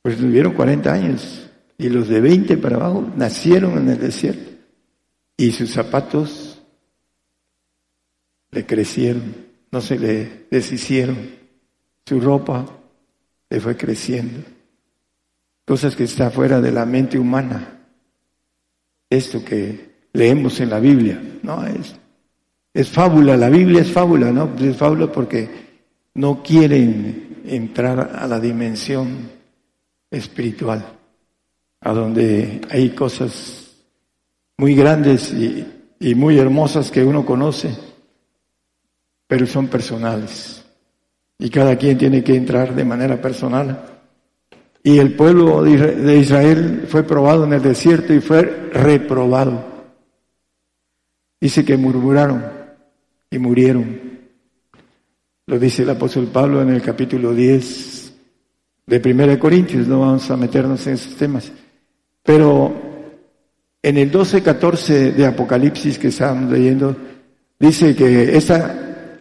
pues 0.00 0.16
tuvieron 0.16 0.54
40 0.54 0.92
años 0.92 1.50
y 1.76 1.88
los 1.90 2.08
de 2.08 2.20
20 2.20 2.56
para 2.56 2.76
abajo 2.76 3.12
nacieron 3.16 3.78
en 3.78 3.90
el 3.90 3.98
desierto. 3.98 4.50
Y 5.36 5.52
sus 5.52 5.70
zapatos 5.70 6.62
le 8.50 8.64
crecieron, 8.64 9.34
no 9.70 9.80
se 9.80 9.98
le 9.98 10.46
deshicieron, 10.50 11.16
su 12.06 12.20
ropa 12.20 12.66
le 13.50 13.60
fue 13.60 13.76
creciendo, 13.76 14.42
cosas 15.66 15.94
que 15.94 16.04
está 16.04 16.30
fuera 16.30 16.60
de 16.60 16.72
la 16.72 16.86
mente 16.86 17.18
humana. 17.18 17.80
Esto 19.10 19.44
que 19.44 20.08
leemos 20.14 20.58
en 20.60 20.70
la 20.70 20.80
Biblia, 20.80 21.22
no 21.42 21.66
es, 21.66 21.94
es 22.72 22.88
fábula, 22.88 23.36
la 23.36 23.50
Biblia 23.50 23.82
es 23.82 23.92
fábula, 23.92 24.32
¿no? 24.32 24.54
Es 24.58 24.76
fábula 24.76 25.12
porque 25.12 25.61
no 26.14 26.42
quieren 26.42 27.42
entrar 27.46 28.12
a 28.14 28.26
la 28.26 28.38
dimensión 28.38 29.30
espiritual, 30.10 30.84
a 31.80 31.92
donde 31.92 32.60
hay 32.70 32.90
cosas 32.90 33.72
muy 34.58 34.74
grandes 34.74 35.32
y, 35.32 36.14
muy 36.14 36.38
hermosas 36.38 36.90
que 36.90 37.04
uno 37.04 37.24
conoce, 37.24 37.74
pero 39.26 39.46
son 39.46 39.68
personales. 39.68 40.64
Y 41.38 41.48
cada 41.48 41.76
quien 41.76 41.96
tiene 41.96 42.22
que 42.22 42.34
entrar 42.34 42.74
de 42.74 42.84
manera 42.84 43.20
personal. 43.20 43.84
Y 44.82 44.98
el 44.98 45.14
pueblo 45.14 45.62
de 45.62 46.18
Israel 46.18 46.86
fue 46.88 47.04
probado 47.04 47.44
en 47.44 47.52
el 47.52 47.62
desierto 47.62 48.12
y 48.12 48.20
fue 48.20 48.42
reprobado. 48.72 49.64
Dice 51.40 51.64
que 51.64 51.76
murmuraron 51.76 52.44
y 53.30 53.38
murieron 53.38 54.11
Lo 55.52 55.58
dice 55.58 55.82
el 55.82 55.90
apóstol 55.90 56.28
Pablo 56.28 56.62
en 56.62 56.70
el 56.70 56.80
capítulo 56.80 57.34
10 57.34 58.14
de 58.86 59.00
Primera 59.00 59.38
Corintios, 59.38 59.86
no 59.86 60.00
vamos 60.00 60.30
a 60.30 60.36
meternos 60.38 60.86
en 60.86 60.94
esos 60.94 61.14
temas. 61.14 61.52
Pero 62.22 62.72
en 63.82 63.98
el 63.98 64.10
12-14 64.10 65.12
de 65.12 65.26
Apocalipsis 65.26 65.98
que 65.98 66.08
estamos 66.08 66.50
leyendo, 66.50 66.96
dice 67.58 67.94
que 67.94 68.34
esta 68.34 69.20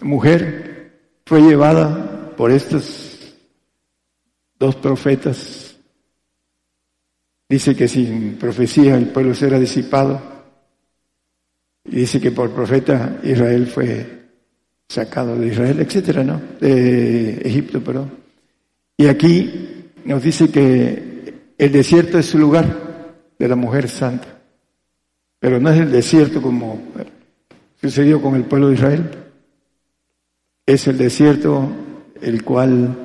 mujer 0.00 1.00
fue 1.26 1.42
llevada 1.42 2.34
por 2.34 2.50
estos 2.50 3.36
dos 4.58 4.74
profetas. 4.76 5.76
Dice 7.46 7.76
que 7.76 7.86
sin 7.86 8.38
profecía 8.38 8.96
el 8.96 9.08
pueblo 9.08 9.34
será 9.34 9.58
disipado. 9.58 10.18
Y 11.84 11.96
dice 11.96 12.18
que 12.18 12.30
por 12.30 12.54
profeta 12.54 13.20
Israel 13.22 13.66
fue 13.66 14.19
sacado 14.90 15.36
de 15.36 15.46
Israel, 15.46 15.78
etcétera, 15.78 16.24
¿no? 16.24 16.42
De 16.60 17.42
Egipto, 17.44 17.80
perdón. 17.80 18.10
Y 18.96 19.06
aquí 19.06 19.84
nos 20.04 20.20
dice 20.20 20.50
que 20.50 21.34
el 21.56 21.70
desierto 21.70 22.18
es 22.18 22.26
su 22.26 22.38
lugar 22.38 23.14
de 23.38 23.48
la 23.48 23.54
mujer 23.54 23.88
santa. 23.88 24.26
Pero 25.38 25.60
no 25.60 25.70
es 25.70 25.80
el 25.80 25.92
desierto 25.92 26.42
como 26.42 26.82
sucedió 27.80 28.20
con 28.20 28.34
el 28.34 28.44
pueblo 28.44 28.68
de 28.68 28.74
Israel. 28.74 29.10
Es 30.66 30.88
el 30.88 30.98
desierto 30.98 31.70
el 32.20 32.42
cual 32.42 32.96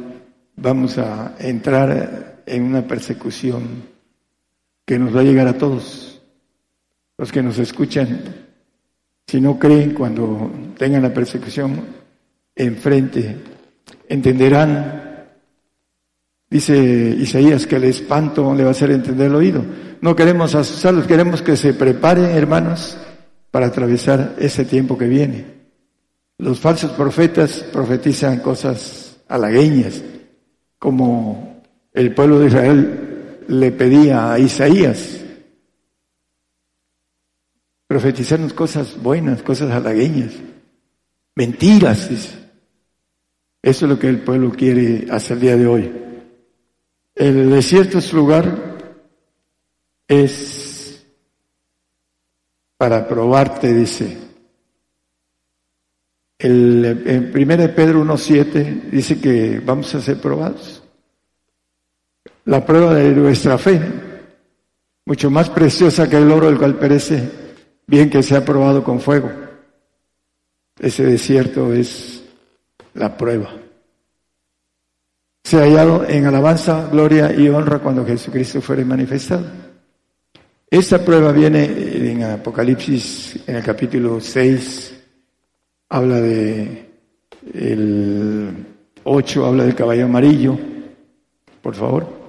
vamos 0.56 0.98
a 0.98 1.36
entrar 1.40 2.42
en 2.48 2.64
una 2.64 2.88
persecución 2.88 3.84
que 4.86 4.98
nos 4.98 5.16
va 5.16 5.20
a 5.20 5.24
llegar 5.24 5.48
a 5.48 5.58
todos. 5.58 6.24
Los 7.18 7.32
que 7.32 7.44
nos 7.44 7.60
escuchan, 7.60 8.45
si 9.28 9.42
no 9.42 9.58
creen 9.60 9.94
cuando 9.94 10.52
tengan 10.78 11.04
la 11.04 11.14
persecución 11.14 11.82
enfrente, 12.56 13.38
entenderán 14.08 15.06
Dice 16.50 16.78
Isaías 17.20 17.68
que 17.68 17.76
el 17.76 17.84
espanto 17.84 18.56
le 18.56 18.64
va 18.64 18.70
a 18.70 18.72
hacer 18.72 18.90
entender 18.90 19.28
el 19.28 19.36
oído. 19.36 19.62
No 20.00 20.16
queremos 20.16 20.56
asustarlos, 20.56 21.06
queremos 21.06 21.42
que 21.42 21.58
se 21.58 21.74
preparen, 21.74 22.26
hermanos, 22.26 22.98
para 23.52 23.66
atravesar 23.68 24.38
ese 24.40 24.64
tiempo 24.64 24.98
que 24.98 25.08
viene. 25.08 25.46
Los 26.38 26.62
falsos 26.62 26.92
profetas 26.92 27.66
profetizan 27.74 28.40
cosas 28.40 29.18
halagueñas, 29.28 30.02
como 30.80 31.62
el 31.92 32.14
pueblo 32.14 32.40
de 32.40 32.48
Israel 32.48 33.40
le 33.50 33.72
pedía 33.74 34.32
a 34.32 34.40
Isaías. 34.40 35.25
Profetizarnos 37.96 38.52
cosas 38.52 39.02
buenas, 39.02 39.42
cosas 39.42 39.72
halagueñas, 39.72 40.34
mentiras, 41.34 42.10
dice. 42.10 42.38
Eso 43.62 43.86
es 43.86 43.90
lo 43.90 43.98
que 43.98 44.10
el 44.10 44.20
pueblo 44.20 44.52
quiere 44.52 45.08
hacer 45.10 45.38
el 45.38 45.42
día 45.42 45.56
de 45.56 45.66
hoy. 45.66 45.94
El 47.16 47.50
desierto 47.50 48.00
es 48.00 48.12
lugar, 48.12 48.76
es 50.10 51.08
para 52.76 53.08
probarte, 53.08 53.74
dice. 53.74 54.18
El, 56.38 57.02
en 57.06 57.32
1 57.34 57.76
Pedro 57.76 58.04
1.7 58.04 58.90
dice 58.92 59.22
que 59.22 59.62
vamos 59.62 59.96
a 59.96 60.02
ser 60.02 60.20
probados. 60.20 60.84
La 62.44 62.66
prueba 62.66 62.94
de 62.96 63.12
nuestra 63.12 63.58
fe, 63.58 63.80
mucho 65.06 65.32
más 65.32 65.50
preciosa 65.50 66.10
que 66.10 66.18
el 66.18 66.30
oro, 66.30 66.50
el 66.50 66.58
cual 66.58 66.78
perece, 66.78 67.45
bien 67.88 68.10
que 68.10 68.24
sea 68.24 68.44
probado 68.44 68.84
con 68.84 69.00
fuego. 69.00 69.32
Ese 70.80 71.06
desierto 71.06 71.74
es 71.74 72.24
la 72.94 73.16
prueba 73.18 73.66
se 75.46 75.60
ha 75.60 75.62
hallado 75.62 76.04
en 76.10 76.26
alabanza, 76.26 76.90
gloria 76.92 77.32
y 77.32 77.48
honra 77.50 77.78
cuando 77.78 78.04
Jesucristo 78.04 78.62
fuere 78.62 78.84
manifestado. 78.84 79.46
Esta 80.68 81.06
prueba 81.06 81.32
viene 81.32 81.66
en 81.66 82.24
Apocalipsis, 82.24 83.44
en 83.46 83.58
el 83.58 83.64
capítulo 83.64 84.20
6, 84.20 85.04
habla 85.90 86.20
de 86.20 86.90
el 87.54 88.66
8, 89.04 89.46
habla 89.46 89.66
del 89.66 89.76
caballo 89.76 90.06
amarillo, 90.06 90.58
por 91.62 91.76
favor. 91.76 92.25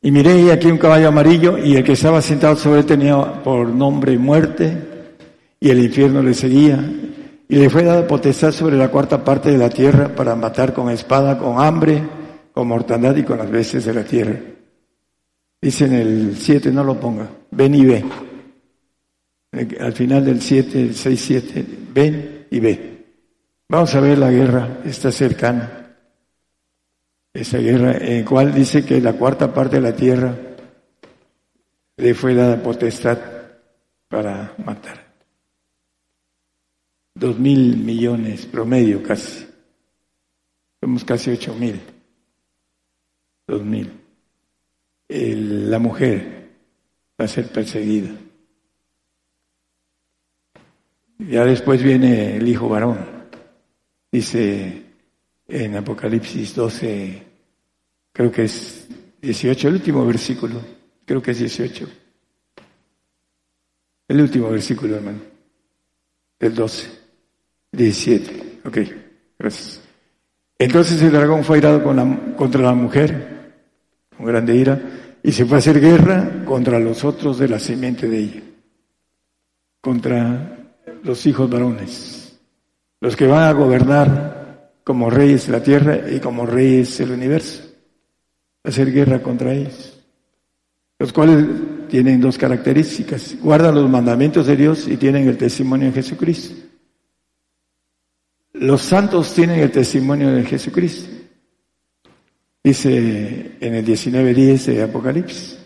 Y 0.00 0.10
miré 0.12 0.52
aquí 0.52 0.68
un 0.68 0.78
caballo 0.78 1.08
amarillo 1.08 1.58
y 1.58 1.74
el 1.74 1.82
que 1.82 1.92
estaba 1.92 2.22
sentado 2.22 2.54
sobre 2.56 2.80
él 2.80 2.86
tenía 2.86 3.42
por 3.42 3.68
nombre 3.68 4.16
muerte 4.16 4.76
y 5.58 5.70
el 5.70 5.82
infierno 5.82 6.22
le 6.22 6.34
seguía 6.34 6.78
y 7.48 7.56
le 7.56 7.68
fue 7.68 7.82
dada 7.82 8.06
potestad 8.06 8.52
sobre 8.52 8.76
la 8.76 8.90
cuarta 8.90 9.24
parte 9.24 9.50
de 9.50 9.58
la 9.58 9.70
tierra 9.70 10.14
para 10.14 10.36
matar 10.36 10.72
con 10.72 10.90
espada, 10.90 11.36
con 11.38 11.60
hambre, 11.60 12.02
con 12.52 12.68
mortandad 12.68 13.16
y 13.16 13.24
con 13.24 13.38
las 13.38 13.50
bestias 13.50 13.86
de 13.86 13.94
la 13.94 14.04
tierra. 14.04 14.38
Dice 15.60 15.86
en 15.86 15.94
el 15.94 16.36
7, 16.36 16.70
no 16.70 16.84
lo 16.84 17.00
ponga, 17.00 17.28
ven 17.50 17.74
y 17.74 17.84
ve. 17.84 18.04
Al 19.80 19.92
final 19.92 20.24
del 20.24 20.40
7, 20.40 20.80
el 20.80 20.94
6, 20.94 21.20
7, 21.20 21.66
ven 21.92 22.46
y 22.50 22.60
ve. 22.60 23.04
Vamos 23.68 23.92
a 23.94 24.00
ver 24.00 24.18
la 24.18 24.30
guerra, 24.30 24.78
está 24.84 25.10
cercana. 25.10 25.87
Esa 27.40 27.58
guerra 27.58 27.96
en 27.98 28.24
cual 28.24 28.52
dice 28.52 28.84
que 28.84 29.00
la 29.00 29.12
cuarta 29.12 29.52
parte 29.52 29.76
de 29.76 29.82
la 29.82 29.94
tierra 29.94 30.34
le 31.96 32.14
fue 32.14 32.34
dada 32.34 32.62
potestad 32.62 33.18
para 34.08 34.54
matar 34.64 35.08
dos 37.18 37.38
mil 37.38 37.76
millones 37.76 38.46
promedio 38.46 39.02
casi. 39.02 39.46
Somos 40.80 41.04
casi 41.04 41.30
ocho 41.30 41.54
mil. 41.54 41.80
Dos 43.46 43.64
mil. 43.64 43.90
la 45.08 45.78
mujer 45.78 46.50
va 47.20 47.24
a 47.24 47.28
ser 47.28 47.50
perseguida. 47.50 48.10
Ya 51.18 51.44
después 51.44 51.82
viene 51.82 52.36
el 52.36 52.46
hijo 52.46 52.68
varón. 52.68 52.98
Dice 54.12 54.84
en 55.48 55.76
Apocalipsis 55.76 56.54
12, 56.54 57.27
creo 58.12 58.30
que 58.30 58.44
es 58.44 58.88
18, 59.20 59.68
el 59.68 59.74
último 59.74 60.06
versículo, 60.06 60.60
creo 61.04 61.22
que 61.22 61.32
es 61.32 61.38
18. 61.38 61.88
El 64.08 64.20
último 64.20 64.50
versículo, 64.50 64.96
hermano, 64.96 65.20
el 66.38 66.54
12. 66.54 66.98
17. 67.72 68.60
Ok, 68.64 68.78
gracias. 69.38 69.82
Entonces 70.58 71.00
el 71.02 71.12
dragón 71.12 71.44
fue 71.44 71.56
airado 71.56 71.82
contra 72.36 72.62
la 72.62 72.74
mujer, 72.74 73.52
con 74.16 74.26
grande 74.26 74.56
ira, 74.56 74.80
y 75.22 75.32
se 75.32 75.44
fue 75.44 75.56
a 75.56 75.58
hacer 75.58 75.80
guerra 75.80 76.44
contra 76.44 76.80
los 76.80 77.04
otros 77.04 77.38
de 77.38 77.48
la 77.48 77.60
simiente 77.60 78.08
de 78.08 78.18
ella, 78.18 78.42
contra 79.80 80.74
los 81.04 81.26
hijos 81.26 81.48
varones, 81.48 82.40
los 83.00 83.16
que 83.16 83.26
van 83.26 83.44
a 83.44 83.52
gobernar 83.52 84.72
como 84.82 85.10
reyes 85.10 85.48
la 85.48 85.62
tierra 85.62 86.10
y 86.10 86.18
como 86.18 86.46
reyes 86.46 86.98
del 86.98 87.12
universo, 87.12 87.67
hacer 88.64 88.92
guerra 88.92 89.22
contra 89.22 89.52
ellos, 89.52 89.98
los 90.98 91.12
cuales 91.12 91.46
tienen 91.88 92.20
dos 92.20 92.36
características, 92.36 93.36
guardan 93.40 93.74
los 93.74 93.88
mandamientos 93.88 94.46
de 94.46 94.56
Dios 94.56 94.86
y 94.88 94.96
tienen 94.96 95.28
el 95.28 95.38
testimonio 95.38 95.88
de 95.88 95.94
Jesucristo. 95.94 96.54
Los 98.52 98.82
santos 98.82 99.32
tienen 99.34 99.60
el 99.60 99.70
testimonio 99.70 100.32
de 100.32 100.44
Jesucristo. 100.44 101.08
Dice 102.62 103.56
en 103.60 103.74
el 103.74 103.84
19.10 103.86 104.64
de 104.74 104.82
Apocalipsis 104.82 105.58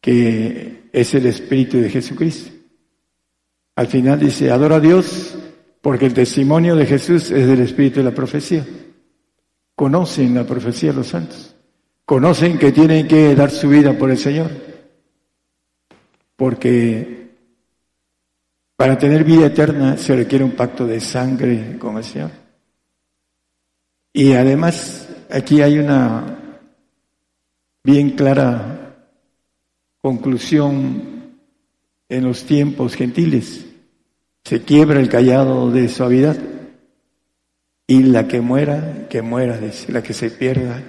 que 0.00 0.88
es 0.92 1.14
el 1.14 1.26
Espíritu 1.26 1.78
de 1.78 1.90
Jesucristo. 1.90 2.50
Al 3.76 3.86
final 3.86 4.18
dice, 4.18 4.50
adora 4.50 4.76
a 4.76 4.80
Dios 4.80 5.36
porque 5.80 6.06
el 6.06 6.14
testimonio 6.14 6.74
de 6.76 6.86
Jesús 6.86 7.30
es 7.30 7.46
del 7.46 7.60
Espíritu 7.60 8.00
de 8.00 8.04
la 8.04 8.14
profecía. 8.14 8.66
Conocen 9.74 10.34
la 10.34 10.44
profecía 10.44 10.92
los 10.92 11.08
santos. 11.08 11.47
Conocen 12.08 12.58
que 12.58 12.72
tienen 12.72 13.06
que 13.06 13.34
dar 13.34 13.50
su 13.50 13.68
vida 13.68 13.92
por 13.92 14.10
el 14.10 14.16
Señor. 14.16 14.50
Porque 16.36 17.32
para 18.76 18.96
tener 18.96 19.24
vida 19.24 19.48
eterna 19.48 19.98
se 19.98 20.16
requiere 20.16 20.42
un 20.42 20.52
pacto 20.52 20.86
de 20.86 21.00
sangre 21.00 21.76
con 21.78 21.98
el 21.98 22.04
Señor. 22.04 22.30
Y 24.14 24.32
además 24.32 25.06
aquí 25.28 25.60
hay 25.60 25.80
una 25.80 26.62
bien 27.84 28.12
clara 28.12 28.96
conclusión 30.00 31.34
en 32.08 32.24
los 32.24 32.44
tiempos 32.44 32.94
gentiles. 32.94 33.66
Se 34.44 34.62
quiebra 34.62 34.98
el 34.98 35.10
callado 35.10 35.70
de 35.70 35.90
suavidad 35.90 36.38
y 37.86 38.04
la 38.04 38.26
que 38.26 38.40
muera, 38.40 39.08
que 39.10 39.20
muera, 39.20 39.58
dice, 39.58 39.92
la 39.92 40.02
que 40.02 40.14
se 40.14 40.30
pierda, 40.30 40.82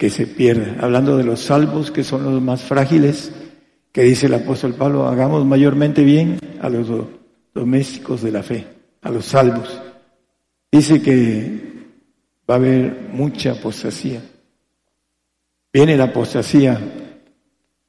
que 0.00 0.08
se 0.08 0.26
pierda. 0.26 0.82
Hablando 0.82 1.18
de 1.18 1.24
los 1.24 1.40
salvos 1.40 1.90
que 1.90 2.04
son 2.04 2.24
los 2.24 2.40
más 2.40 2.62
frágiles, 2.62 3.30
que 3.92 4.02
dice 4.02 4.26
el 4.26 4.34
apóstol 4.34 4.72
Pablo, 4.72 5.06
hagamos 5.06 5.44
mayormente 5.44 6.02
bien 6.02 6.38
a 6.62 6.70
los 6.70 6.88
domésticos 7.52 8.22
de 8.22 8.32
la 8.32 8.42
fe. 8.42 8.66
a 9.02 9.10
los 9.10 9.26
salvos. 9.26 9.80
Dice 10.72 11.02
que 11.02 11.84
va 12.48 12.54
a 12.54 12.56
haber 12.56 13.10
mucha 13.12 13.52
apostasía. 13.52 14.22
Viene 15.70 15.98
la 15.98 16.04
apostasía 16.04 16.80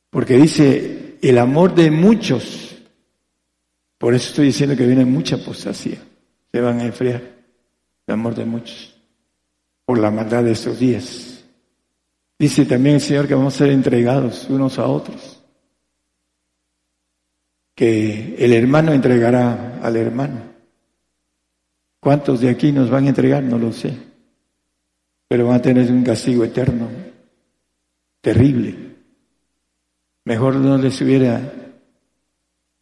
porque 0.09 0.35
dice 0.35 1.17
el 1.21 1.37
amor 1.37 1.73
de 1.75 1.91
muchos. 1.91 2.75
Por 3.97 4.13
eso 4.13 4.29
estoy 4.29 4.47
diciendo 4.47 4.75
que 4.75 4.85
viene 4.85 5.05
mucha 5.05 5.37
apostasía. 5.37 5.99
Se 6.51 6.59
van 6.59 6.81
a 6.81 6.85
enfriar 6.85 7.21
el 8.05 8.13
amor 8.13 8.35
de 8.35 8.43
muchos 8.43 8.97
por 9.85 9.97
la 9.97 10.11
maldad 10.11 10.43
de 10.43 10.51
estos 10.51 10.77
días. 10.77 11.30
Dice 12.41 12.65
también 12.65 12.95
el 12.95 13.01
Señor 13.01 13.27
que 13.27 13.35
vamos 13.35 13.53
a 13.53 13.57
ser 13.59 13.69
entregados 13.69 14.49
unos 14.49 14.79
a 14.79 14.87
otros. 14.87 15.43
Que 17.75 18.33
el 18.39 18.51
hermano 18.53 18.93
entregará 18.93 19.79
al 19.79 19.95
hermano. 19.95 20.41
¿Cuántos 21.99 22.41
de 22.41 22.49
aquí 22.49 22.71
nos 22.71 22.89
van 22.89 23.05
a 23.05 23.09
entregar? 23.09 23.43
No 23.43 23.59
lo 23.59 23.71
sé. 23.71 23.95
Pero 25.27 25.45
van 25.45 25.57
a 25.57 25.61
tener 25.61 25.91
un 25.91 26.03
castigo 26.03 26.43
eterno, 26.43 26.89
terrible. 28.21 28.75
Mejor 30.25 30.55
no 30.55 30.79
les 30.79 30.99
hubiera, 30.99 31.53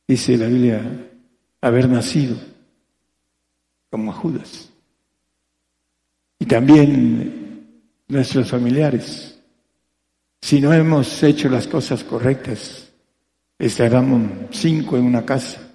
dice 0.08 0.38
la 0.38 0.48
Biblia, 0.48 0.82
haber 1.60 1.90
nacido 1.90 2.38
como 3.90 4.14
Judas. 4.14 4.72
Y 6.40 6.46
también 6.46 7.68
nuestros 8.08 8.50
familiares. 8.50 9.36
Si 10.42 10.60
no 10.62 10.74
hemos 10.74 11.22
hecho 11.24 11.50
las 11.50 11.68
cosas 11.68 12.04
correctas, 12.04 12.90
estaremos 13.58 14.22
cinco 14.52 14.98
en 14.98 15.04
una 15.04 15.26
casa 15.26 15.70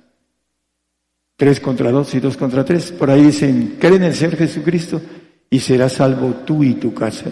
Tres 1.36 1.58
contra 1.58 1.90
dos 1.90 2.14
y 2.14 2.20
dos 2.20 2.36
contra 2.36 2.64
tres. 2.64 2.92
Por 2.92 3.10
ahí 3.10 3.24
dicen, 3.24 3.76
cree 3.80 3.96
en 3.96 4.04
el 4.04 4.14
Señor 4.14 4.36
Jesucristo 4.36 5.00
y 5.50 5.58
serás 5.58 5.94
salvo 5.94 6.30
tú 6.46 6.62
y 6.62 6.74
tu 6.74 6.94
casa. 6.94 7.30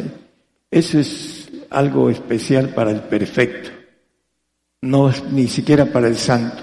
Eso 0.70 0.98
es 0.98 1.48
algo 1.70 2.10
especial 2.10 2.70
para 2.70 2.90
el 2.90 3.00
perfecto, 3.02 3.70
no 4.82 5.08
es 5.08 5.22
ni 5.24 5.46
siquiera 5.46 5.86
para 5.86 6.08
el 6.08 6.16
santo. 6.16 6.62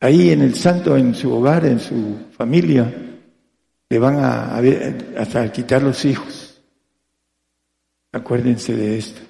Ahí 0.00 0.30
en 0.30 0.42
el 0.42 0.54
santo, 0.54 0.96
en 0.96 1.14
su 1.14 1.32
hogar, 1.32 1.64
en 1.64 1.80
su 1.80 2.26
familia, 2.36 2.92
le 3.88 3.98
van 3.98 4.16
a, 4.18 4.60
hasta 5.18 5.50
quitar 5.50 5.82
los 5.82 6.04
hijos. 6.04 6.60
Acuérdense 8.12 8.76
de 8.76 8.98
esto. 8.98 9.20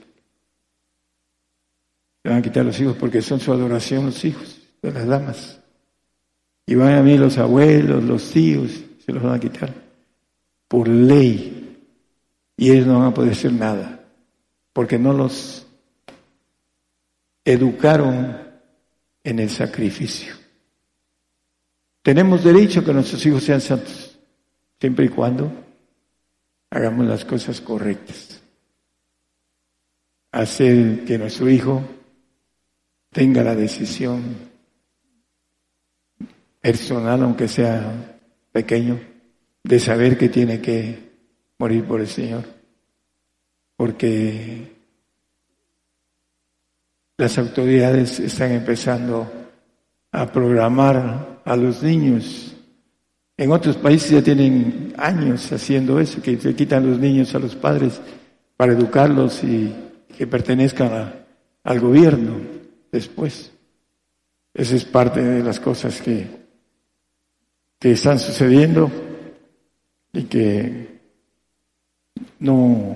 Le 2.23 2.31
van 2.31 2.39
a 2.39 2.43
quitar 2.43 2.65
los 2.65 2.79
hijos 2.81 2.97
porque 2.97 3.21
son 3.23 3.41
su 3.41 3.53
adoración 3.53 4.07
los 4.07 4.25
hijos 4.25 4.61
de 4.81 4.93
las 4.93 5.07
damas. 5.07 5.61
Y 6.67 6.75
van 6.75 6.95
a 6.95 7.03
mí 7.03 7.19
los 7.19 7.39
abuelos, 7.39 8.03
los 8.05 8.31
tíos, 8.31 8.71
se 9.05 9.13
los 9.13 9.23
van 9.23 9.35
a 9.35 9.41
quitar. 9.41 9.75
Por 10.69 10.89
ley. 10.89 11.79
Y 12.57 12.71
ellos 12.71 12.87
no 12.87 12.99
van 13.01 13.09
a 13.09 13.15
poder 13.15 13.33
hacer 13.33 13.53
nada. 13.53 14.05
Porque 14.73 14.99
no 14.99 15.13
los 15.13 15.67
educaron 17.45 18.39
en 19.25 19.39
el 19.39 19.51
sacrificio. 19.51 20.35
Tenemos 22.03 22.43
derecho 22.43 22.81
a 22.81 22.85
que 22.85 22.93
nuestros 22.93 23.25
hijos 23.27 23.45
sean 23.45 23.61
santos, 23.61 24.19
siempre 24.81 25.07
y 25.07 25.09
cuando 25.09 25.53
hagamos 26.71 27.07
las 27.07 27.25
cosas 27.25 27.61
correctas. 27.61 28.41
Hacer 30.33 31.05
que 31.05 31.19
nuestro 31.19 31.49
hijo 31.49 31.83
tenga 33.13 33.45
la 33.45 33.55
decisión 33.55 34.23
personal, 36.61 37.23
aunque 37.23 37.47
sea 37.47 38.19
pequeño, 38.51 38.99
de 39.63 39.79
saber 39.79 40.17
que 40.17 40.29
tiene 40.29 40.61
que 40.61 41.13
morir 41.59 41.85
por 41.85 42.01
el 42.01 42.09
Señor. 42.09 42.45
Porque 43.77 44.73
las 47.19 47.39
autoridades 47.39 48.19
están 48.19 48.53
empezando 48.53 49.31
a 50.11 50.33
programar 50.33 51.43
a 51.45 51.57
los 51.57 51.83
niños. 51.83 52.57
En 53.37 53.53
otros 53.53 53.77
países 53.77 54.11
ya 54.11 54.23
tienen 54.23 54.95
años 54.97 55.51
haciendo 55.53 56.01
eso, 56.01 56.23
que 56.23 56.39
se 56.39 56.55
quitan 56.55 56.89
los 56.89 56.99
niños 56.99 57.35
a 57.35 57.39
los 57.39 57.55
padres 57.57 58.01
para 58.57 58.73
educarlos 58.73 59.43
y 59.45 59.75
que 60.17 60.27
pertenezcan 60.27 61.13
al 61.65 61.81
gobierno 61.81 62.52
después. 62.93 63.51
Esa 64.55 64.77
es 64.77 64.85
parte 64.85 65.21
de 65.21 65.43
las 65.43 65.59
cosas 65.59 66.01
que 66.01 66.43
que 67.83 67.91
están 67.91 68.17
sucediendo 68.21 68.89
y 70.13 70.23
que 70.23 71.01
no 72.39 72.95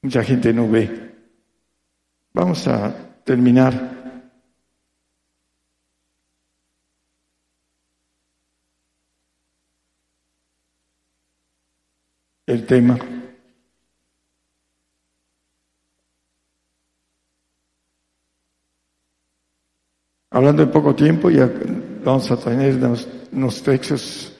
mucha 0.00 0.24
gente 0.24 0.54
no 0.54 0.70
ve. 0.70 1.14
Vamos 2.32 2.66
a 2.66 2.94
terminar. 3.24 3.94
el 12.46 12.64
tema. 12.64 13.15
Hablando 20.36 20.66
de 20.66 20.70
poco 20.70 20.94
tiempo, 20.94 21.30
ya 21.30 21.50
vamos 22.04 22.30
a 22.30 22.36
tener 22.36 22.78
unos 23.32 23.62
textos 23.62 24.36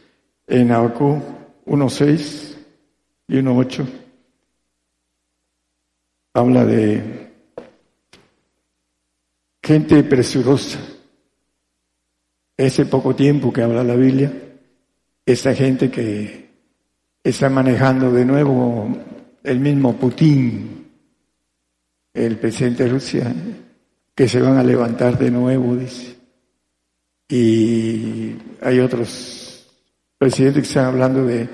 en 0.47 0.71
Abacú 0.71 1.23
1.6 1.65 2.55
y 3.29 3.37
1.8. 3.37 3.87
Habla 6.35 6.67
de 6.67 7.31
gente 9.63 10.05
presurosa. 10.05 10.81
Ese 12.59 12.85
poco 12.85 13.17
tiempo 13.17 13.51
que 13.51 13.63
habla 13.63 13.83
la 13.83 13.97
Biblia, 13.97 14.31
esa 15.25 15.55
gente 15.55 15.91
que 15.91 16.51
está 17.25 17.49
manejando 17.49 18.13
de 18.13 18.27
nuevo 18.27 18.87
el 19.43 19.61
mismo 19.61 19.97
Putin, 19.97 20.91
el 22.13 22.37
presidente 22.37 22.85
de 22.85 22.91
Rusia, 22.91 23.35
que 24.17 24.27
se 24.27 24.41
van 24.41 24.57
a 24.57 24.65
levantar 24.65 25.19
de 25.19 25.31
nuevo, 25.31 25.77
dice. 25.77 26.17
Y 27.29 28.35
hay 28.63 28.81
otros 28.81 29.69
presidentes 30.17 30.63
que 30.63 30.69
están 30.69 30.87
hablando 30.87 31.25
de 31.27 31.47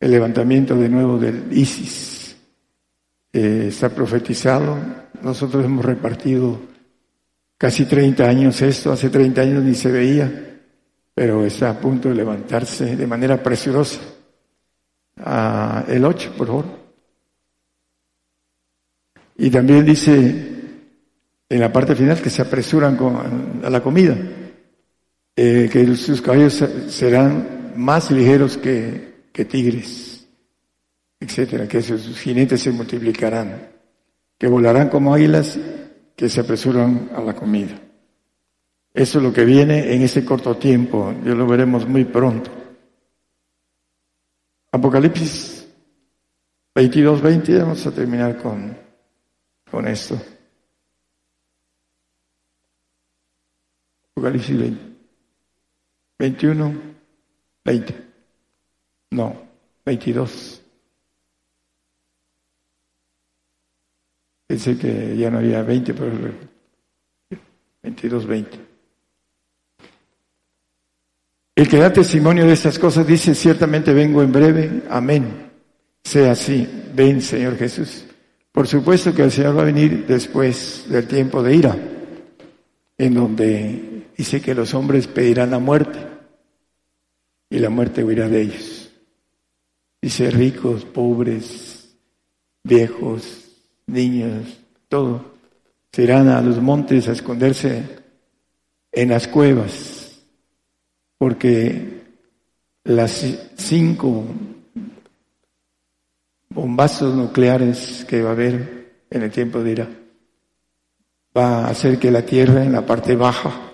el 0.00 0.10
levantamiento 0.10 0.74
de 0.76 0.88
nuevo 0.88 1.18
del 1.18 1.46
ISIS. 1.52 2.36
Eh, 3.34 3.66
está 3.68 3.90
profetizado. 3.90 4.78
Nosotros 5.22 5.62
hemos 5.62 5.84
repartido 5.84 6.58
casi 7.58 7.84
30 7.84 8.26
años 8.26 8.62
esto, 8.62 8.90
hace 8.90 9.10
30 9.10 9.42
años 9.42 9.62
ni 9.62 9.74
se 9.74 9.92
veía, 9.92 10.58
pero 11.12 11.44
está 11.44 11.68
a 11.68 11.78
punto 11.78 12.08
de 12.08 12.14
levantarse 12.14 12.96
de 12.96 13.06
manera 13.06 13.42
presurosa. 13.42 14.00
Ah, 15.18 15.84
el 15.86 16.02
8, 16.02 16.32
por 16.38 16.46
favor. 16.46 16.64
Y 19.36 19.50
también 19.50 19.84
dice 19.84 20.59
en 21.50 21.60
la 21.60 21.72
parte 21.72 21.96
final 21.96 22.22
que 22.22 22.30
se 22.30 22.42
apresuran 22.42 22.96
a 23.62 23.68
la 23.68 23.82
comida. 23.82 24.16
Eh, 25.36 25.68
que 25.70 25.96
sus 25.96 26.22
caballos 26.22 26.64
serán 26.88 27.72
más 27.76 28.10
ligeros 28.10 28.56
que, 28.56 29.28
que 29.32 29.44
tigres, 29.44 30.28
etcétera, 31.18 31.66
que 31.66 31.82
sus 31.82 32.18
jinetes 32.18 32.60
se 32.62 32.70
multiplicarán, 32.70 33.68
que 34.38 34.46
volarán 34.46 34.88
como 34.88 35.14
águilas 35.14 35.58
que 36.16 36.28
se 36.28 36.40
apresuran 36.40 37.10
a 37.14 37.20
la 37.20 37.34
comida. 37.34 37.80
Eso 38.92 39.18
es 39.18 39.24
lo 39.24 39.32
que 39.32 39.44
viene 39.44 39.94
en 39.94 40.02
ese 40.02 40.24
corto 40.24 40.56
tiempo, 40.56 41.14
ya 41.24 41.34
lo 41.34 41.46
veremos 41.46 41.88
muy 41.88 42.04
pronto. 42.04 42.50
Apocalipsis 44.72 45.66
22, 46.74 47.22
20, 47.22 47.58
vamos 47.58 47.86
a 47.86 47.90
terminar 47.92 48.36
con, 48.36 48.76
con 49.70 49.88
esto. 49.88 50.20
Apocalipsis 54.20 54.58
20. 54.58 54.78
21, 56.18 56.74
20. 57.64 57.94
No, 59.12 59.34
22. 59.86 60.62
Pensé 64.46 64.76
que 64.76 65.16
ya 65.16 65.30
no 65.30 65.38
había 65.38 65.62
20, 65.62 65.94
pero 65.94 66.12
22, 67.82 68.26
20. 68.26 68.58
El 71.54 71.68
que 71.68 71.76
da 71.78 71.90
testimonio 71.90 72.44
de 72.44 72.52
estas 72.52 72.78
cosas 72.78 73.06
dice, 73.06 73.34
ciertamente 73.34 73.94
vengo 73.94 74.22
en 74.22 74.32
breve, 74.32 74.82
amén. 74.90 75.50
Sea 76.04 76.32
así, 76.32 76.68
ven 76.94 77.22
Señor 77.22 77.56
Jesús. 77.56 78.04
Por 78.52 78.66
supuesto 78.66 79.14
que 79.14 79.22
el 79.22 79.30
Señor 79.30 79.56
va 79.56 79.62
a 79.62 79.66
venir 79.66 80.06
después 80.06 80.84
del 80.88 81.06
tiempo 81.06 81.42
de 81.42 81.54
ira, 81.54 81.76
en 82.98 83.14
donde 83.14 83.99
dice 84.20 84.42
que 84.42 84.54
los 84.54 84.74
hombres 84.74 85.06
pedirán 85.06 85.50
la 85.50 85.58
muerte 85.58 85.98
y 87.48 87.58
la 87.58 87.70
muerte 87.70 88.04
huirá 88.04 88.28
de 88.28 88.42
ellos. 88.42 88.92
Dice 90.02 90.30
ricos, 90.30 90.84
pobres, 90.84 91.96
viejos, 92.62 93.48
niños, 93.86 94.60
todo, 94.90 95.24
se 95.90 96.02
irán 96.02 96.28
a 96.28 96.42
los 96.42 96.60
montes 96.60 97.08
a 97.08 97.12
esconderse 97.12 97.82
en 98.92 99.08
las 99.08 99.26
cuevas, 99.26 100.20
porque 101.16 102.02
las 102.84 103.24
cinco 103.56 104.26
bombazos 106.50 107.14
nucleares 107.14 108.04
que 108.06 108.20
va 108.20 108.28
a 108.28 108.32
haber 108.32 109.04
en 109.08 109.22
el 109.22 109.30
tiempo 109.30 109.62
de 109.62 109.72
Ira 109.72 109.88
va 111.34 111.64
a 111.64 111.70
hacer 111.70 111.98
que 111.98 112.10
la 112.10 112.26
tierra 112.26 112.62
en 112.62 112.72
la 112.72 112.84
parte 112.84 113.16
baja 113.16 113.68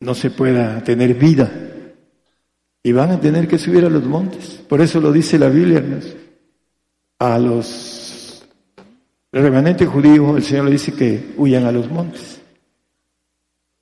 no 0.00 0.14
se 0.14 0.30
pueda 0.30 0.82
tener 0.82 1.14
vida 1.14 1.50
y 2.82 2.92
van 2.92 3.10
a 3.10 3.20
tener 3.20 3.46
que 3.46 3.58
subir 3.58 3.84
a 3.84 3.90
los 3.90 4.04
montes. 4.04 4.62
Por 4.68 4.80
eso 4.80 5.00
lo 5.00 5.12
dice 5.12 5.38
la 5.38 5.48
Biblia, 5.48 5.84
a 7.18 7.38
los 7.38 8.42
remanentes 9.30 9.86
judíos 9.88 10.36
el 10.36 10.42
Señor 10.42 10.64
le 10.64 10.72
dice 10.72 10.92
que 10.92 11.34
huyan 11.36 11.64
a 11.64 11.72
los 11.72 11.90
montes, 11.90 12.40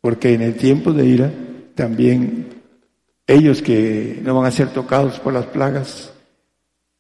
porque 0.01 0.35
en 0.35 0.43
el 0.43 0.57
tiempo 0.57 0.93
de 0.93 1.07
ira 1.07 1.33
también 1.75 2.49
ellos 3.27 3.63
que 3.63 4.21
no 4.23 4.35
van 4.35 4.47
a 4.47 4.51
ser 4.51 4.71
tocados 4.71 5.21
por 5.21 5.33
las 5.33 5.47
plagas 5.47 6.13